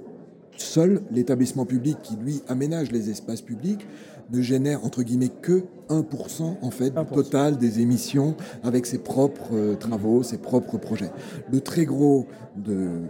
Seul 0.59 1.03
l'établissement 1.13 1.65
public 1.65 1.97
qui, 2.03 2.17
lui, 2.17 2.43
aménage 2.49 2.91
les 2.91 3.11
espaces 3.11 3.43
publics 3.43 3.87
ne 4.31 4.43
génère, 4.43 4.85
entre 4.85 5.03
guillemets, 5.03 5.31
que 5.41 5.63
1% 5.89 6.57
en 6.63 6.71
fait 6.71 6.91
du 6.91 7.07
total 7.07 7.57
des 7.59 7.81
émissions 7.81 8.35
avec 8.63 8.87
ses 8.87 8.99
propres 8.99 9.55
euh, 9.55 9.75
travaux, 9.75 10.23
ses 10.23 10.39
propres 10.39 10.79
projets. 10.79 11.11
Le 11.51 11.61
très 11.61 11.85
gros, 11.85 12.27
de, 12.57 13.03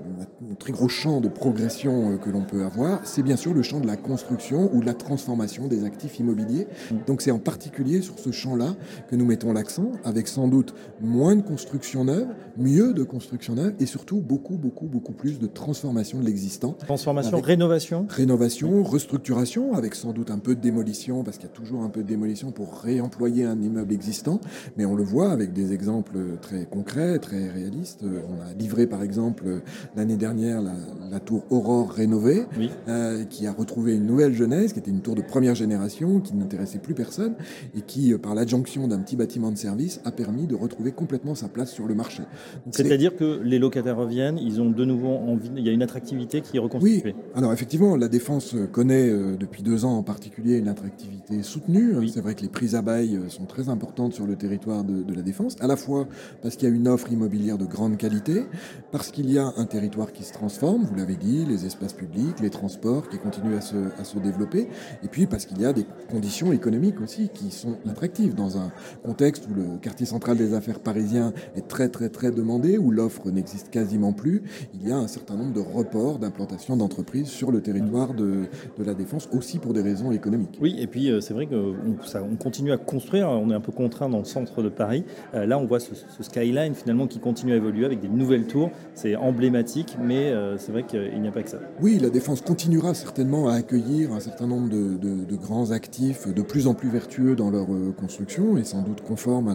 le 0.49 0.55
très 0.59 0.73
gros 0.73 0.89
champ 0.89 1.21
de 1.21 1.29
progression 1.29 2.13
euh, 2.13 2.17
que 2.17 2.31
l'on 2.31 2.43
peut 2.43 2.65
avoir, 2.65 3.01
c'est 3.05 3.23
bien 3.23 3.37
sûr 3.37 3.55
le 3.55 3.63
champ 3.63 3.81
de 3.81 3.87
la 3.87 3.97
construction 3.97 4.71
ou 4.75 4.81
de 4.81 4.87
la 4.87 4.95
transformation 4.95 5.67
des 5.67 5.85
actifs 5.85 6.19
immobiliers. 6.19 6.67
Mm. 6.91 6.97
Donc 7.07 7.23
c'est 7.23 7.31
en 7.31 7.39
particulier 7.39 8.03
sur 8.03 8.19
ce 8.19 8.31
champ-là 8.31 8.75
que 9.09 9.17
nous 9.17 9.25
mettons 9.25 9.53
l'accent, 9.53 9.93
avec 10.05 10.29
sans 10.29 10.49
doute 10.49 10.75
moins 11.01 11.37
de 11.37 11.43
construction 11.43 12.05
neuve, 12.05 12.29
mieux 12.57 12.93
de 12.93 13.03
construction 13.03 13.55
neuve 13.55 13.75
et 13.81 13.87
surtout 13.87 14.21
beaucoup, 14.21 14.57
beaucoup, 14.57 14.87
beaucoup 14.87 15.13
plus 15.13 15.39
de 15.39 15.47
transformation 15.47 16.21
de 16.21 16.25
l'existant. 16.25 16.73
Transformation, 16.73 17.41
rénovation? 17.41 18.07
Rénovation, 18.09 18.83
restructuration, 18.83 19.75
avec 19.75 19.95
sans 19.95 20.13
doute 20.13 20.31
un 20.31 20.39
peu 20.39 20.55
de 20.55 20.61
démolition, 20.61 21.25
parce 21.25 21.39
qu'il 21.39 21.49
y 21.49 21.53
a 21.53 21.55
toujours 21.55 21.83
un 21.83 21.89
peu 21.89 22.03
de 22.03 22.09
démolition 22.09 22.51
pour 22.51 22.68
réemployer 22.75 23.45
un 23.45 23.61
immeuble 23.61 23.93
existant, 23.93 24.41
mais 24.77 24.85
on 24.85 24.95
le 24.95 25.05
voit 25.05 25.31
avec 25.31 25.53
des 25.53 25.73
exemples 25.73 26.19
très 26.41 26.65
concrets, 26.65 27.19
très 27.19 27.49
réalistes. 27.49 28.05
On 28.05 28.41
a 28.43 28.55
livré 28.55 28.87
par 28.87 29.03
exemple 29.03 29.63
l'année 29.97 30.17
dernière 30.17 30.63
la 31.11 31.21
tour 31.21 31.45
Aurore 31.51 31.91
rénovée, 31.91 32.45
euh, 32.89 33.25
qui 33.25 33.47
a 33.47 33.53
retrouvé 33.53 33.95
une 33.95 34.07
nouvelle 34.07 34.35
jeunesse, 34.35 34.73
qui 34.73 34.79
était 34.79 34.91
une 34.91 35.01
tour 35.01 35.15
de 35.15 35.23
première 35.23 35.55
génération, 35.55 36.21
qui 36.21 36.35
n'intéressait 36.35 36.79
plus 36.79 36.95
personne, 36.95 37.35
et 37.77 37.81
qui, 37.81 38.15
par 38.15 38.35
l'adjonction 38.35 38.89
d'un 38.89 38.99
petit 38.99 39.17
bâtiment 39.17 39.51
de 39.51 39.57
service, 39.57 40.01
a 40.05 40.13
permis 40.13 40.47
de 40.47 40.55
retrouver 40.55 40.93
complètement 40.93 41.35
sa 41.35 41.49
place 41.49 41.73
sur 41.73 41.87
le 41.87 41.95
marché. 41.95 42.23
C'est-à-dire 42.71 43.17
que 43.17 43.41
les 43.43 43.59
locataires 43.59 43.97
reviennent, 43.97 44.39
ils 44.39 44.61
ont 44.61 44.71
de 44.71 44.85
nouveau 44.85 45.09
envie, 45.09 45.51
il 45.57 45.65
y 45.65 45.69
a 45.69 45.73
une 45.73 45.83
attractivité 45.83 46.41
qui 46.41 46.57
est 46.57 46.61
reconstituée. 46.61 47.15
Oui, 47.17 47.25
alors 47.35 47.53
effectivement, 47.53 47.97
la 47.97 48.09
Défense 48.09 48.55
connaît 48.73 49.09
depuis 49.39 49.63
deux 49.63 49.85
ans 49.85 49.97
en 49.99 50.03
particulier 50.03 50.57
une 50.57 50.69
attractivité 50.69 51.43
soutenue. 51.43 51.95
C'est 52.09 52.21
vrai 52.21 52.35
que 52.35 52.43
les 52.43 52.49
prises 52.59 52.75
à 52.75 52.83
bail 52.83 53.21
sont 53.29 53.45
très 53.45 53.69
importantes 53.69 54.15
sur 54.15 54.27
le 54.27 54.35
territoire 54.35 54.83
de, 54.83 55.15
la 55.15 55.23
Défense, 55.23 55.55
à 55.61 55.69
la 55.69 55.77
fois 55.77 56.09
parce 56.43 56.57
qu'il 56.57 56.69
y 56.69 56.73
a 56.73 56.75
une 56.75 56.89
offre 56.89 57.13
immobilière 57.13 57.57
de 57.57 57.67
grande 57.67 57.97
qualité, 57.97 58.47
parce 58.91 59.13
qu'il 59.13 59.31
y 59.31 59.39
a 59.39 59.53
un 59.57 59.65
territoire 59.65 60.11
qui 60.11 60.25
se 60.25 60.33
transforme, 60.33 60.83
vous 60.83 60.97
l'avez 60.97 61.15
dit, 61.15 61.45
les 61.45 61.67
espaces 61.67 61.93
publics, 61.93 62.41
les 62.41 62.51
transports 62.51 63.09
qui 63.09 63.19
continuent 63.19 63.55
à 63.55 63.61
se, 63.61 64.19
développer, 64.19 64.67
et 65.05 65.09
puis 65.09 65.29
parce 65.29 65.47
qu'il 65.47 65.61
y 65.61 65.67
a 65.67 65.73
des 65.73 65.87
conditions 66.11 66.51
économiques 66.51 67.01
aussi 67.01 67.29
qui 67.33 67.53
sont 67.53 67.77
attractives 67.89 68.35
dans 68.35 68.59
un 68.59 68.73
contexte 69.05 69.47
où 69.49 69.55
le 69.55 69.79
quartier 69.81 70.07
central 70.07 70.37
des 70.37 70.53
affaires 70.53 70.81
parisien 70.81 71.33
est 71.55 71.69
très 71.69 71.89
très 71.89 72.09
très 72.09 72.33
demandé, 72.33 72.77
où 72.77 72.91
l'offre 72.91 73.31
n'existe 73.31 73.71
quasiment 73.71 74.13
plus, 74.13 74.43
il 74.75 74.89
y 74.89 74.91
a 74.91 74.97
un 74.97 75.07
certain 75.07 75.37
nombre 75.37 75.53
de 75.53 75.61
reports 75.61 76.19
d'implantation 76.19 76.77
d'entreprises 76.77 77.29
sur 77.29 77.53
le 77.53 77.61
territoire 77.61 78.15
de, 78.15 78.47
de, 78.77 78.85
la 78.85 78.95
Défense, 78.95 79.29
aussi 79.33 79.61
pour 79.61 79.75
des 79.75 79.83
raisons 79.83 80.11
économiques. 80.11 80.59
Oui, 80.61 80.75
et 80.81 80.89
puis 80.89 81.13
euh, 81.13 81.21
c'est 81.21 81.35
vrai 81.35 81.47
qu'on 81.47 81.77
on 82.17 82.37
continue 82.49 82.73
à 82.73 82.79
construire, 82.79 83.29
on 83.29 83.51
est 83.51 83.55
un 83.55 83.61
peu 83.61 83.73
contraint 83.73 84.09
dans 84.09 84.21
le 84.21 84.25
centre 84.25 84.63
de 84.63 84.71
Paris, 84.71 85.05
euh, 85.35 85.45
là 85.45 85.59
on 85.59 85.67
voit 85.67 85.81
ce, 85.81 85.93
skyline 86.23 86.75
finalement 86.75 87.07
qui 87.07 87.19
continue 87.19 87.53
à 87.53 87.57
évoluer 87.57 87.85
avec 87.85 88.01
des 88.01 88.09
nouvelles 88.09 88.47
tours. 88.47 88.71
C'est 88.95 89.17
emblématique, 89.17 89.99
mais 90.03 90.31
euh, 90.31 90.57
c'est 90.57 90.73
vrai 90.73 90.85
qu'il 90.85 91.21
n'y 91.21 91.29
a 91.29 91.31
pas 91.31 91.43
que 91.43 91.51
ça. 91.51 91.59
Oui, 91.83 91.99
la 92.01 92.09
défense 92.09 92.41
continuera 92.41 92.95
certainement 92.95 93.49
à 93.49 93.57
accueillir 93.57 94.15
un 94.15 94.21
certain 94.21 94.47
nombre 94.47 94.71
de, 94.71 95.37
grands 95.37 95.73
actifs 95.73 96.27
de 96.27 96.41
plus 96.41 96.67
en 96.69 96.73
plus 96.73 96.89
vertueux 96.89 97.37
dans 97.37 97.51
leur 97.51 97.71
euh, 97.71 97.93
construction 97.93 98.57
et 98.57 98.65
sans 98.65 98.81
doute 98.81 99.03
conformes 99.03 99.49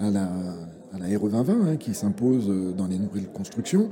à 0.00 0.10
la 0.10 0.28
à 0.94 0.98
la 0.98 1.18
RE 1.18 1.28
2020 1.28 1.52
hein, 1.52 1.76
qui 1.76 1.94
s'impose 1.94 2.48
euh, 2.48 2.72
dans 2.72 2.86
les 2.86 2.98
nouvelles 2.98 3.28
constructions. 3.28 3.88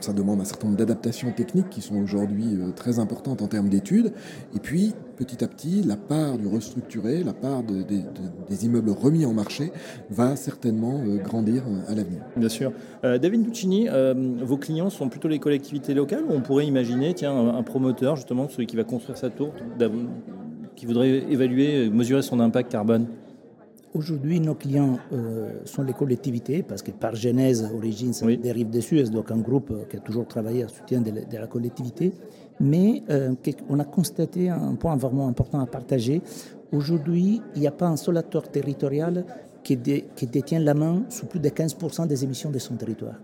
Ça 0.00 0.12
demande 0.12 0.40
un 0.40 0.44
certain 0.44 0.66
nombre 0.66 0.78
d'adaptations 0.78 1.32
techniques 1.32 1.70
qui 1.70 1.80
sont 1.80 1.96
aujourd'hui 1.96 2.58
très 2.76 2.98
importantes 2.98 3.42
en 3.42 3.46
termes 3.46 3.68
d'études. 3.68 4.12
Et 4.54 4.58
puis, 4.58 4.94
petit 5.16 5.44
à 5.44 5.48
petit, 5.48 5.82
la 5.82 5.96
part 5.96 6.38
du 6.38 6.46
restructuré, 6.46 7.22
la 7.22 7.34
part 7.34 7.62
des 7.62 8.64
immeubles 8.64 8.90
remis 8.90 9.26
en 9.26 9.34
marché 9.34 9.70
va 10.08 10.36
certainement 10.36 11.00
euh, 11.06 11.16
grandir 11.18 11.62
euh, 11.68 11.92
à 11.92 11.94
l'avenir. 11.94 12.20
Bien 12.36 12.48
sûr. 12.48 12.72
Euh, 13.04 13.18
David 13.18 13.42
Duccini, 13.42 13.88
vos 14.42 14.56
clients 14.56 14.90
sont 14.90 15.08
plutôt 15.08 15.28
les 15.28 15.38
collectivités 15.38 15.94
locales 15.94 16.24
ou 16.24 16.32
on 16.32 16.40
pourrait 16.40 16.66
imaginer 16.66 17.14
tiens, 17.14 17.36
un, 17.36 17.62
promoteur, 17.62 18.16
justement, 18.16 18.48
celui 18.48 18.66
qui 18.66 18.76
va 18.76 18.84
construire 18.84 19.18
sa 19.18 19.30
tour, 19.30 19.52
qui 20.76 20.86
voudrait 20.86 21.24
évaluer, 21.30 21.90
mesurer 21.90 22.22
son 22.22 22.40
impact 22.40 22.70
carbone? 22.70 23.06
Aujourd'hui, 23.92 24.38
nos 24.38 24.54
clients 24.54 24.98
sont 25.64 25.82
les 25.82 25.92
collectivités, 25.92 26.62
parce 26.62 26.80
que 26.80 26.92
par 26.92 27.16
genèse, 27.16 27.68
origine, 27.74 28.12
ça 28.12 28.24
dérive 28.26 28.70
des 28.70 28.82
Suez, 28.82 29.04
donc 29.10 29.32
un 29.32 29.38
groupe 29.38 29.88
qui 29.88 29.96
a 29.96 30.00
toujours 30.00 30.26
travaillé 30.28 30.62
à 30.62 30.68
soutien 30.68 31.00
de 31.00 31.10
la 31.36 31.46
collectivité 31.48 32.12
mais 32.60 33.02
euh, 33.10 33.34
on 33.68 33.80
a 33.80 33.84
constaté 33.84 34.50
un 34.50 34.74
point 34.74 34.94
vraiment 34.96 35.26
important 35.26 35.60
à 35.60 35.66
partager. 35.66 36.20
Aujourd'hui, 36.70 37.40
il 37.56 37.62
n'y 37.62 37.66
a 37.66 37.72
pas 37.72 37.88
un 37.88 37.96
seul 37.96 38.18
acteur 38.18 38.48
territorial 38.48 39.24
qui, 39.62 39.76
détient 39.76 40.60
la 40.60 40.74
main 40.74 41.02
sur 41.08 41.28
plus 41.28 41.40
de 41.40 41.48
15% 41.48 42.06
des 42.06 42.24
émissions 42.24 42.50
de 42.50 42.58
son 42.58 42.74
territoire. 42.76 43.14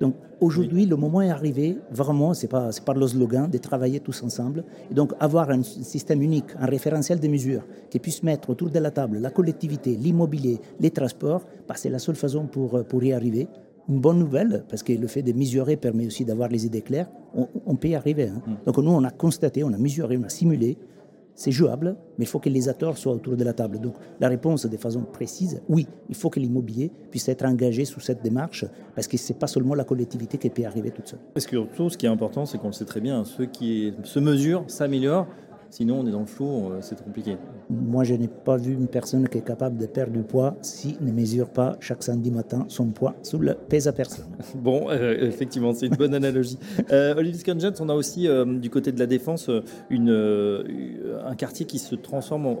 Donc 0.00 0.16
aujourd'hui, 0.40 0.86
le 0.86 0.96
moment 0.96 1.22
est 1.22 1.30
arrivé, 1.30 1.78
vraiment, 1.90 2.34
ce 2.34 2.42
n'est 2.42 2.48
pas, 2.48 2.70
pas 2.84 2.94
le 2.94 3.06
slogan, 3.06 3.48
de 3.48 3.58
travailler 3.58 4.00
tous 4.00 4.22
ensemble. 4.22 4.64
Et 4.90 4.94
donc 4.94 5.12
avoir 5.20 5.50
un 5.50 5.62
système 5.62 6.22
unique, 6.22 6.50
un 6.58 6.66
référentiel 6.66 7.20
de 7.20 7.28
mesures 7.28 7.62
qui 7.90 7.98
puisse 7.98 8.22
mettre 8.22 8.50
autour 8.50 8.70
de 8.70 8.78
la 8.78 8.90
table 8.90 9.18
la 9.18 9.30
collectivité, 9.30 9.96
l'immobilier, 9.96 10.60
les 10.80 10.90
transports, 10.90 11.42
bah, 11.68 11.74
c'est 11.76 11.90
la 11.90 11.98
seule 11.98 12.16
façon 12.16 12.46
pour, 12.46 12.84
pour 12.84 13.04
y 13.04 13.12
arriver 13.12 13.48
une 13.88 14.00
bonne 14.00 14.18
nouvelle, 14.18 14.64
parce 14.68 14.82
que 14.82 14.92
le 14.92 15.06
fait 15.06 15.22
de 15.22 15.32
mesurer 15.32 15.76
permet 15.76 16.06
aussi 16.06 16.24
d'avoir 16.24 16.48
les 16.48 16.66
idées 16.66 16.82
claires, 16.82 17.08
on, 17.34 17.76
peut 17.76 17.88
y 17.88 17.94
arriver. 17.94 18.28
Hein. 18.28 18.42
Mm. 18.46 18.54
Donc 18.66 18.78
nous, 18.78 18.90
on 18.90 19.04
a 19.04 19.10
constaté, 19.10 19.64
on 19.64 19.72
a 19.72 19.78
mesuré, 19.78 20.16
on 20.18 20.24
a 20.24 20.28
simulé, 20.28 20.76
c'est 21.34 21.52
jouable, 21.52 21.96
mais 22.18 22.24
il 22.24 22.28
faut 22.28 22.38
que 22.38 22.48
les 22.48 22.68
acteurs 22.68 22.96
soient 22.98 23.12
autour 23.12 23.36
de 23.36 23.44
la 23.44 23.52
table. 23.52 23.78
Donc 23.80 23.94
la 24.20 24.28
réponse 24.28 24.66
de 24.66 24.76
façon 24.76 25.02
précise, 25.02 25.62
oui, 25.68 25.86
il 26.08 26.14
faut 26.14 26.30
que 26.30 26.40
l'immobilier 26.40 26.90
puisse 27.10 27.28
être 27.28 27.44
engagé 27.44 27.84
sous 27.84 28.00
cette 28.00 28.22
démarche, 28.22 28.64
parce 28.94 29.06
que 29.06 29.16
ce 29.16 29.32
n'est 29.32 29.38
pas 29.38 29.46
seulement 29.46 29.74
la 29.74 29.84
collectivité 29.84 30.38
qui 30.38 30.50
peut 30.50 30.64
arriver 30.64 30.90
toute 30.90 31.08
seule. 31.08 31.20
Parce 31.34 31.46
que 31.46 31.56
surtout, 31.56 31.90
ce 31.90 31.96
qui 31.96 32.06
est 32.06 32.10
important, 32.10 32.46
c'est 32.46 32.58
qu'on 32.58 32.68
le 32.68 32.72
sait 32.72 32.84
très 32.84 33.00
bien, 33.00 33.24
ceux 33.24 33.46
qui 33.46 33.92
se 34.04 34.18
mesurent 34.18 34.64
s'améliorent, 34.68 35.26
Sinon, 35.72 36.00
on 36.00 36.06
est 36.06 36.10
dans 36.10 36.20
le 36.20 36.26
flou, 36.26 36.68
euh, 36.70 36.78
c'est 36.82 37.02
compliqué. 37.02 37.38
Moi, 37.70 38.04
je 38.04 38.12
n'ai 38.12 38.28
pas 38.28 38.58
vu 38.58 38.74
une 38.74 38.88
personne 38.88 39.26
qui 39.26 39.38
est 39.38 39.42
capable 39.42 39.78
de 39.78 39.86
perdre 39.86 40.12
du 40.12 40.22
poids 40.22 40.54
s'il 40.60 40.96
ne 41.00 41.10
mesure 41.10 41.48
pas 41.48 41.78
chaque 41.80 42.02
samedi 42.02 42.30
matin 42.30 42.66
son 42.68 42.88
poids 42.88 43.14
sous 43.22 43.38
le 43.38 43.54
pèse 43.54 43.88
à 43.88 43.92
personne. 43.94 44.26
bon, 44.54 44.90
euh, 44.90 45.16
effectivement, 45.22 45.72
c'est 45.72 45.86
une 45.86 45.96
bonne 45.96 46.14
analogie. 46.14 46.58
euh, 46.92 47.14
Olivier 47.16 47.40
Scanjens, 47.40 47.80
on 47.80 47.88
a 47.88 47.94
aussi 47.94 48.28
euh, 48.28 48.44
du 48.44 48.68
côté 48.68 48.92
de 48.92 48.98
la 48.98 49.06
défense 49.06 49.48
une, 49.88 50.10
un 51.24 51.34
quartier 51.36 51.64
qui 51.64 51.78
se 51.78 51.94
transforme 51.94 52.54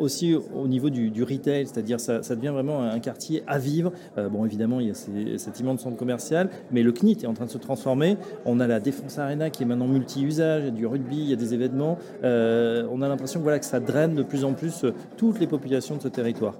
aussi 0.00 0.34
au 0.34 0.66
niveau 0.66 0.90
du, 0.90 1.22
retail, 1.22 1.68
c'est-à-dire 1.68 2.00
ça, 2.00 2.24
ça 2.24 2.34
devient 2.34 2.48
vraiment 2.48 2.82
un 2.82 2.98
quartier 2.98 3.44
à 3.46 3.60
vivre. 3.60 3.92
bon, 4.16 4.44
évidemment, 4.44 4.80
il 4.80 4.88
y 4.88 4.90
a 4.90 4.94
cet 5.38 5.60
immense 5.60 5.82
centre 5.82 5.96
commercial, 5.96 6.50
mais 6.72 6.82
le 6.82 6.90
CNIT 6.90 7.18
est 7.22 7.26
en 7.26 7.34
train 7.34 7.44
de 7.44 7.50
se 7.50 7.58
transformer. 7.58 8.16
On 8.44 8.58
a 8.58 8.66
la 8.66 8.80
Défense 8.80 9.20
Arena 9.20 9.50
qui 9.50 9.62
est 9.62 9.66
maintenant 9.66 9.86
multi-usage, 9.86 10.62
il 10.62 10.66
y 10.66 10.68
a 10.68 10.72
du 10.72 10.86
rugby, 10.86 11.18
il 11.18 11.30
y 11.30 11.32
a 11.32 11.36
des 11.36 11.54
événements. 11.54 11.98
Euh, 12.24 12.55
on 12.90 13.02
a 13.02 13.08
l'impression 13.08 13.40
voilà, 13.40 13.58
que 13.58 13.64
ça 13.64 13.80
draine 13.80 14.14
de 14.14 14.22
plus 14.22 14.44
en 14.44 14.52
plus 14.52 14.84
euh, 14.84 14.94
toutes 15.16 15.40
les 15.40 15.46
populations 15.46 15.96
de 15.96 16.02
ce 16.02 16.08
territoire. 16.08 16.54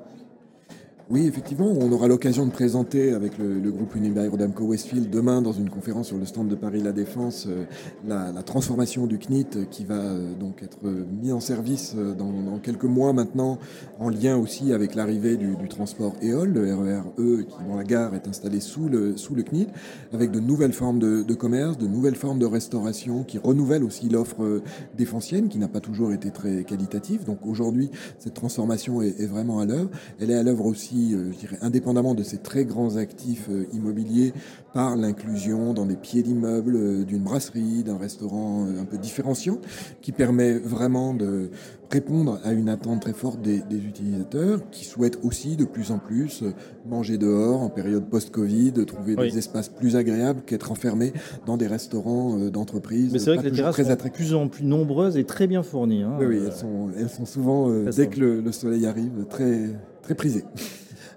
Oui, 1.09 1.29
effectivement, 1.29 1.69
on 1.69 1.93
aura 1.93 2.09
l'occasion 2.09 2.47
de 2.47 2.51
présenter 2.51 3.13
avec 3.13 3.39
le, 3.39 3.71
groupe 3.71 3.95
Unibail 3.95 4.27
Rodamco 4.27 4.65
Westfield 4.65 5.09
demain 5.09 5.41
dans 5.41 5.53
une 5.53 5.71
conférence 5.71 6.09
sur 6.09 6.17
le 6.17 6.27
stand 6.27 6.49
de 6.49 6.57
Paris 6.57 6.83
La 6.83 6.91
Défense 6.91 7.47
euh, 7.49 7.65
la, 8.09 8.43
transformation 8.43 9.07
du 9.07 9.17
CNIT 9.17 9.69
qui 9.71 9.85
va 9.85 10.01
euh, 10.01 10.35
donc 10.35 10.65
être 10.65 10.79
mis 11.23 11.31
en 11.31 11.39
service 11.39 11.95
euh, 11.97 12.13
dans, 12.13 12.59
quelques 12.59 12.87
mois 12.87 13.13
maintenant, 13.13 13.61
en 14.01 14.09
lien 14.09 14.37
aussi 14.37 14.73
avec 14.73 14.97
l'arrivée 14.97 15.37
du, 15.37 15.55
transport 15.69 16.17
EOL, 16.25 16.49
le 16.49 16.75
RER 16.75 17.03
E, 17.21 17.43
qui 17.43 17.65
dont 17.69 17.77
la 17.77 17.85
gare 17.85 18.17
est 18.17 18.27
installée 18.27 18.59
sous 18.59 18.89
le, 18.89 19.17
sous 19.17 19.37
le 19.37 19.45
CNIT, 19.45 19.69
avec 20.13 20.33
de 20.33 20.41
nouvelles 20.41 20.73
formes 20.73 20.99
de, 20.99 21.35
commerce, 21.35 21.79
de 21.79 21.87
nouvelles 21.87 22.17
formes 22.17 22.41
de 22.41 22.47
restauration 22.47 23.23
qui 23.23 23.39
renouvellent 23.39 23.85
aussi 23.85 24.09
l'offre 24.09 24.61
défensienne 24.97 25.49
qui 25.49 25.59
n'a 25.59 25.69
pas 25.69 25.81
toujours 25.81 26.13
été 26.13 26.33
très 26.33 26.65
qualitative. 26.65 27.25
Donc 27.25 27.47
aujourd'hui, 27.47 27.91
cette 28.19 28.35
transformation 28.35 29.03
est, 29.03 29.21
est 29.21 29.27
vraiment 29.27 29.61
à 29.61 29.67
l'œuvre. 29.67 29.91
Elle 30.19 30.33
est 30.33 30.37
à 30.37 30.43
l'œuvre 30.43 30.67
aussi 30.67 30.96
euh, 30.97 31.33
je 31.33 31.39
dirais, 31.39 31.59
indépendamment 31.61 32.15
de 32.15 32.23
ces 32.23 32.39
très 32.39 32.65
grands 32.65 32.97
actifs 32.97 33.49
euh, 33.51 33.67
immobiliers, 33.73 34.33
par 34.73 34.97
l'inclusion 34.97 35.73
dans 35.73 35.87
des 35.87 35.97
pieds 35.97 36.23
d'immeubles 36.23 36.77
euh, 36.77 37.05
d'une 37.05 37.23
brasserie, 37.23 37.83
d'un 37.83 37.99
restaurant 37.99 38.67
un 38.67 38.85
peu 38.85 38.99
différenciant, 38.99 39.59
qui 40.01 40.13
permet 40.13 40.59
vraiment 40.59 41.15
de 41.15 41.51
répondre 41.91 42.41
à 42.45 42.53
une 42.53 42.69
attente 42.69 43.03
très 43.03 43.13
forte 43.13 43.41
des, 43.43 43.63
utilisateurs 43.71 44.61
qui 44.71 44.85
souhaitent 44.85 45.19
aussi 45.23 45.57
de 45.57 45.65
plus 45.65 45.93
en 45.93 45.99
plus 45.99 46.43
manger 46.89 47.17
dehors 47.17 47.63
en 47.63 47.69
période 47.69 48.09
post-Covid, 48.09 48.73
trouver 48.87 49.15
des 49.15 49.39
espaces 49.39 49.69
plus 49.69 49.95
agréables 49.95 50.43
qu'être 50.45 50.73
enfermés 50.73 51.13
dans 51.47 51.57
des 51.57 51.69
restaurants 51.69 52.37
d'entreprise. 52.51 53.13
Mais 53.13 53.19
c'est 53.21 53.35
vrai 53.35 53.39
que 53.39 53.49
les 53.49 53.57
terrasses 53.57 53.77
sont 53.77 53.83
de 53.83 54.09
plus 54.11 54.35
en 54.35 54.49
plus 54.49 54.65
nombreuses 54.65 55.17
et 55.17 55.25
très 55.25 55.47
bien 55.47 55.63
fournies. 55.63 56.03
Hein. 56.03 56.17
Oui, 56.19 56.41
elles, 56.45 56.53
sont, 56.53 56.89
elles 56.99 57.09
sont 57.09 57.27
souvent, 57.27 57.71
dès 57.71 58.09
que 58.09 58.19
le, 58.19 58.41
le, 58.41 58.53
soleil 58.53 58.87
arrive, 58.87 59.25
très, 59.31 59.71
très 60.03 60.15
prisées. 60.15 60.45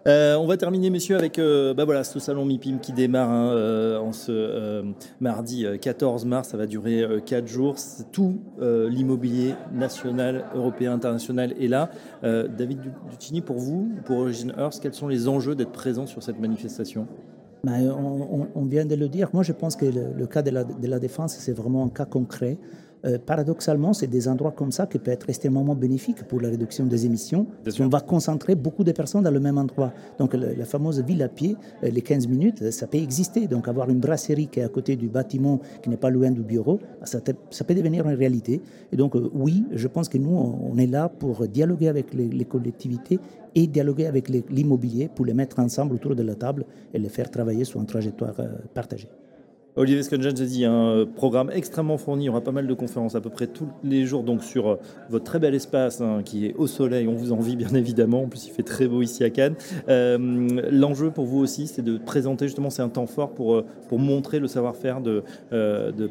Euh, 0.08 0.36
on 0.38 0.48
va 0.48 0.58
terminer, 0.58 0.89
messieurs, 0.89 1.18
avec 1.18 1.39
euh, 1.39 1.74
bah 1.74 1.86
voilà, 1.86 2.03
ce 2.03 2.20
salon 2.20 2.46
MIPIM 2.46 2.79
qui 2.79 2.94
démarre 2.94 3.29
hein, 3.29 3.51
euh, 3.53 3.98
en 4.00 4.13
ce 4.13 4.84
mardi 5.20 5.65
14 5.82 6.25
mars. 6.25 6.50
Ça 6.50 6.58
va 6.58 6.65
durer 6.65 7.06
4 7.25 7.48
jours. 7.48 7.75
Tout 8.12 8.39
l'immobilier 8.60 9.56
national, 9.74 10.46
européen, 10.56 10.94
international 10.94 11.53
est 11.60 11.68
là. 11.68 11.89
David 12.24 12.79
Ducini, 13.10 13.41
pour 13.41 13.58
vous, 13.58 13.91
pour 14.06 14.20
Origin 14.20 14.53
Earth, 14.58 14.79
quels 14.82 14.94
sont 14.94 15.08
les 15.08 15.27
enjeux 15.27 15.56
d'être 15.56 15.72
présent 15.72 16.06
sur 16.06 16.24
cette 16.24 16.39
manifestation? 16.39 17.08
Bah, 17.63 17.74
on, 17.74 18.63
vient 18.63 18.86
de 18.86 18.96
le 18.96 19.10
dire. 19.10 19.29
Moi, 19.34 19.44
je 19.44 19.51
pense 19.51 19.75
que 19.75 19.86
le, 19.86 20.27
cas 20.27 20.41
de 20.41 20.51
la 20.51 21.00
défense, 21.00 21.36
c'est 21.38 21.51
vraiment 21.51 21.86
un 21.86 21.89
cas 21.89 22.06
concret. 22.06 22.58
Euh, 23.06 23.18
paradoxalement, 23.18 23.94
c'est 23.94 24.08
des 24.08 24.27
endroits 24.27 24.51
comme 24.51 24.72
ça 24.72 24.86
qui 24.86 25.00
peuvent 25.00 25.13
être 25.13 25.29
extrêmement 25.29 25.63
bénéfiques 25.75 26.24
pour 26.24 26.41
la 26.41 26.50
réduction 26.50 26.86
des 26.86 27.06
émissions. 27.06 27.48
On 27.79 27.88
va 27.88 28.01
concentrer 28.01 28.56
beaucoup 28.56 28.84
de 28.84 28.91
personnes 28.91 29.24
dans 29.24 29.32
le 29.32 29.39
même 29.39 29.58
endroit. 29.58 29.94
Donc 30.18 30.34
la, 30.34 30.65
fameuse 30.65 31.01
ville 31.01 31.24
à 31.24 31.29
pied, 31.29 31.56
euh, 31.84 31.89
les 31.89 32.01
15 32.01 32.27
minutes, 32.27 32.72
ça 32.72 32.88
peut 32.88 32.98
exister. 32.98 33.48
Donc 33.48 33.68
avoir 33.68 33.89
une 33.89 34.00
brasserie 34.00 34.48
qui 34.48 34.60
est 34.60 34.63
à 34.63 34.70
côté 34.70 34.96
du 34.96 35.08
bâtiment, 35.08 35.60
qui 35.82 35.89
n'est 35.89 35.98
pas 35.98 36.10
loin 36.10 36.32
du 36.32 36.41
bureau, 36.41 36.79
bah, 37.00 37.06
ça, 37.06 37.22
peut 37.63 37.74
devenir 37.74 38.08
une 38.08 38.15
réalité. 38.15 38.62
Et 38.91 38.98
donc 38.98 39.15
euh, 39.15 39.29
oui, 39.34 39.63
je 39.72 39.88
pense 39.88 40.10
que 40.10 40.18
nous, 40.18 40.36
on 40.36 40.77
est 40.77 40.88
là 40.88 41.08
pour 41.08 41.48
dialoguer 41.48 41.88
avec 41.88 42.13
les, 42.13 42.46
collectivités 42.46 43.20
et 43.56 43.68
dialoguer 43.68 44.08
avec 44.08 44.27
l'immobilier 44.50 45.10
pour 45.13 45.25
les 45.25 45.34
mettre 45.34 45.60
ensemble 45.60 45.94
autour 45.94 46.15
de 46.15 46.24
la 46.24 46.36
table 46.36 46.65
et 46.94 47.00
les 47.00 47.10
faire 47.10 47.29
travailler 47.29 47.63
sur 47.63 47.79
une 47.79 47.86
trajectoire 47.86 48.36
partagée. 48.74 49.10
Olivier 49.79 50.03
Sconjan, 50.03 50.36
j'ai 50.36 50.45
dit 50.45 50.65
un 50.65 51.05
programme 51.15 51.50
extrêmement 51.53 51.98
fourni. 51.98 52.25
Il 52.25 52.27
y 52.27 52.29
aura 52.29 52.41
pas 52.41 52.51
mal 52.51 52.67
de 52.67 52.74
conférences 52.74 53.15
à 53.15 53.21
peu 53.21 53.29
près 53.29 53.48
tous 53.48 53.69
les 53.81 54.05
jours 54.05 54.24
donc 54.24 54.43
sur 54.43 54.77
votre 55.09 55.24
très 55.24 55.39
bel 55.39 55.55
espace 55.55 56.01
hein, 56.01 56.21
qui 56.25 56.48
est 56.48 56.53
au 56.55 56.67
soleil. 56.67 57.07
On 57.07 57.13
vous 57.13 57.31
envie 57.31 57.55
bien 57.55 57.74
évidemment. 57.74 58.24
En 58.24 58.27
plus, 58.27 58.45
il 58.48 58.51
fait 58.51 58.63
très 58.63 58.89
beau 58.89 59.01
ici 59.01 59.24
à 59.24 59.29
Cannes. 59.29 59.55
L'enjeu 59.88 61.12
pour 61.12 61.24
vous 61.24 61.39
aussi, 61.39 61.67
c'est 61.67 61.81
de 61.81 61.98
présenter 61.98 62.48
justement, 62.48 62.69
c'est 62.69 62.81
un 62.81 62.89
temps 62.89 63.07
fort 63.07 63.29
pour, 63.29 63.63
pour 63.88 64.00
montrer 64.00 64.39
le 64.39 64.48
savoir-faire 64.48 65.00
de, 65.00 65.24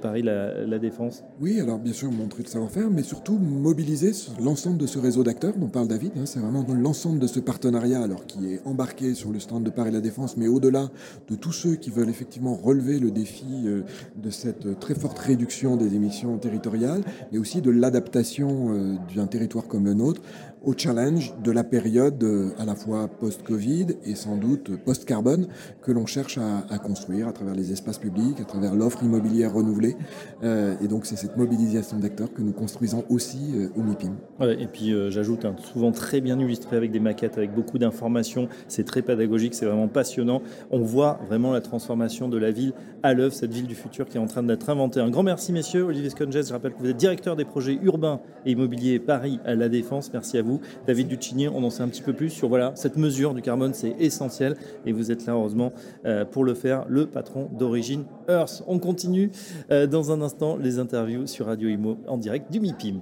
Paris 0.01 0.23
la, 0.23 0.79
Défense. 0.79 1.23
Oui, 1.39 1.61
alors 1.61 1.79
bien 1.79 1.93
sûr 1.93 2.11
montrer 2.11 2.45
le 2.45 2.49
savoir-faire, 2.49 2.89
mais 2.89 3.03
surtout 3.03 3.37
mobiliser 3.37 4.13
l'ensemble 4.43 4.79
de 4.79 4.87
ce 4.87 4.99
réseau 4.99 5.25
d'acteurs 5.25 5.59
dont 5.59 5.69
parle 5.69 5.89
David. 5.89 6.13
Hein. 6.17 6.25
c'est 6.25 6.41
vraiment 6.41 6.65
l'ensemble 6.73 7.19
de 7.19 7.27
ce 7.27 7.39
partenariat 7.39 8.09
qui 8.27 8.55
est 8.55 8.63
embarqué 8.65 9.13
sur 9.13 9.31
le 9.31 9.41
stand 9.41 9.63
de 9.63 9.71
Paris 9.71 9.91
La 9.91 10.01
Défense, 10.01 10.39
mais 10.39 10.49
au-delà 10.49 10.89
de 11.29 11.35
tous 11.37 11.53
ceux 11.53 11.75
qui 11.75 11.91
veulent 11.91 12.09
effectivement 12.09 12.55
relever 12.55 12.99
le 12.99 13.11
défi 13.11 13.58
euh, 13.67 13.85
de 14.17 14.31
cette 14.31 14.79
très 14.81 14.95
forte 14.95 15.19
réduction 15.19 15.77
des 15.77 15.95
émissions 15.95 16.39
territoriales, 16.39 17.03
mais 17.33 17.39
aussi 17.39 17.61
de 17.61 17.71
l'adaptation 17.71 18.73
euh, 18.73 18.97
d'un 19.15 19.27
territoire 19.27 19.67
comme 19.67 19.85
le 19.85 19.95
nôtre 19.95 20.23
au 20.65 20.75
challenge 20.77 21.35
de 21.43 21.51
la 21.51 21.65
période 21.65 22.23
euh, 22.23 22.51
à 22.59 22.65
la 22.65 22.75
fois 22.75 23.09
post-Covid 23.09 23.87
et 24.05 24.15
sans 24.15 24.37
doute 24.37 24.77
post-carbone 24.85 25.47
que 25.83 25.93
l'on 25.93 26.07
cherche 26.07 26.39
à, 26.39 26.79
construire 26.79 27.29
à 27.29 27.33
travers 27.33 27.55
les 27.55 27.73
espaces 27.73 27.99
publics, 27.99 28.41
à 28.41 28.45
travers 28.45 28.75
l'offre 28.75 29.03
immobilière 29.03 29.53
renouvelée. 29.55 29.97
Euh, 30.43 30.75
et 30.83 30.89
donc 30.89 31.07
c'est 31.07 31.17
cette 31.17 31.37
mobilisation 31.37 31.99
d'acteurs 31.99 32.33
que 32.33 32.43
nous 32.43 32.53
construisons 32.53 33.05
aussi 33.09 33.39
euh, 33.55 33.69
au 33.77 33.83
MIPIM. 33.83 34.17
et 34.41 34.67
puis 34.67 34.93
j'ajoute, 35.11 35.45
hein, 35.45 35.55
souvent 35.73 35.93
très 35.93 36.21
bien 36.21 36.39
illustré 36.39 36.77
avec 36.77 36.91
des 36.91 37.01
maquettes, 37.01 37.39
avec 37.39 37.55
beaucoup 37.55 37.79
d'informations. 37.79 38.49
C'est 38.69 38.85
très 38.85 39.03
pédagogique, 39.03 39.55
c'est 39.55 39.67
vraiment 39.67 39.89
passionnant. 39.89 40.43
On 40.71 40.81
voit 40.81 41.21
vraiment 41.29 41.53
la 41.53 41.61
transformation 41.61 42.29
de 42.29 42.39
la 42.39 42.51
ville 42.51 42.73
à 43.03 43.15
l'œuvre, 43.15 43.35
cette 43.35 43.53
ville 43.53 43.67
du 43.67 43.75
futur 43.75 44.07
qui 44.07 44.17
est 44.17 44.21
en 44.21 44.27
train 44.27 44.43
d'être 44.43 44.71
inventée. 44.71 45.01
Un 45.01 45.11
grand 45.11 45.23
merci 45.23 45.53
messieurs. 45.53 45.85
Olivier 45.85 46.11
Sconges, 46.11 46.47
je 46.47 46.53
rappelle 46.53 46.73
que 46.73 46.79
vous 46.79 46.89
êtes 46.89 46.97
directeur 46.97 47.37
des 47.37 47.45
projets 47.45 47.79
urbains 47.83 48.21
et 48.45 48.53
immobiliers 48.53 48.99
Paris 48.99 49.39
à 49.45 49.55
la 49.55 49.69
Défense. 49.69 50.11
Merci 50.13 50.39
à 50.39 50.43
vous. 50.43 50.48
David 50.87 51.09
Duchini, 51.09 51.49
on 51.49 51.63
en 51.65 51.71
sait 51.71 51.83
un 51.83 51.89
petit 51.89 52.03
peu 52.03 52.13
plus 52.13 52.31
sur 52.31 52.49
voilà, 52.49 52.73
cette 52.75 52.97
mesure 52.97 53.35
du 53.35 53.43
carbone, 53.43 53.75
c'est 53.75 53.95
essentiel 53.99 54.57
et 54.87 54.93
vous 54.93 55.11
êtes 55.11 55.27
là 55.27 55.35
heureusement 55.35 55.73
euh, 56.07 56.25
pour 56.25 56.45
le 56.45 56.55
faire, 56.55 56.85
le 56.89 57.07
patron 57.07 57.49
d'origine 57.53 58.05
Earth. 58.29 58.63
On 58.67 58.79
continue 58.79 59.31
euh, 59.71 59.87
dans 59.87 60.13
un 60.13 60.23
instant 60.23 60.57
les 60.57 60.79
interviews 60.79 61.27
sur 61.27 61.47
Radio 61.47 61.69
Imo 61.69 61.99
en 62.07 62.17
direct 62.17 62.51
du 62.51 62.61
MIPIM. 62.61 63.01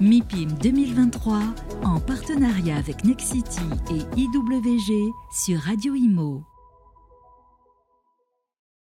MIPIM 0.00 0.48
2023 0.62 1.40
en 1.84 2.00
partenariat 2.00 2.76
avec 2.76 3.04
Nexity 3.04 3.60
et 3.90 4.20
IWG 4.20 5.12
sur 5.32 5.58
Radio 5.60 5.94
Imo. 5.94 6.49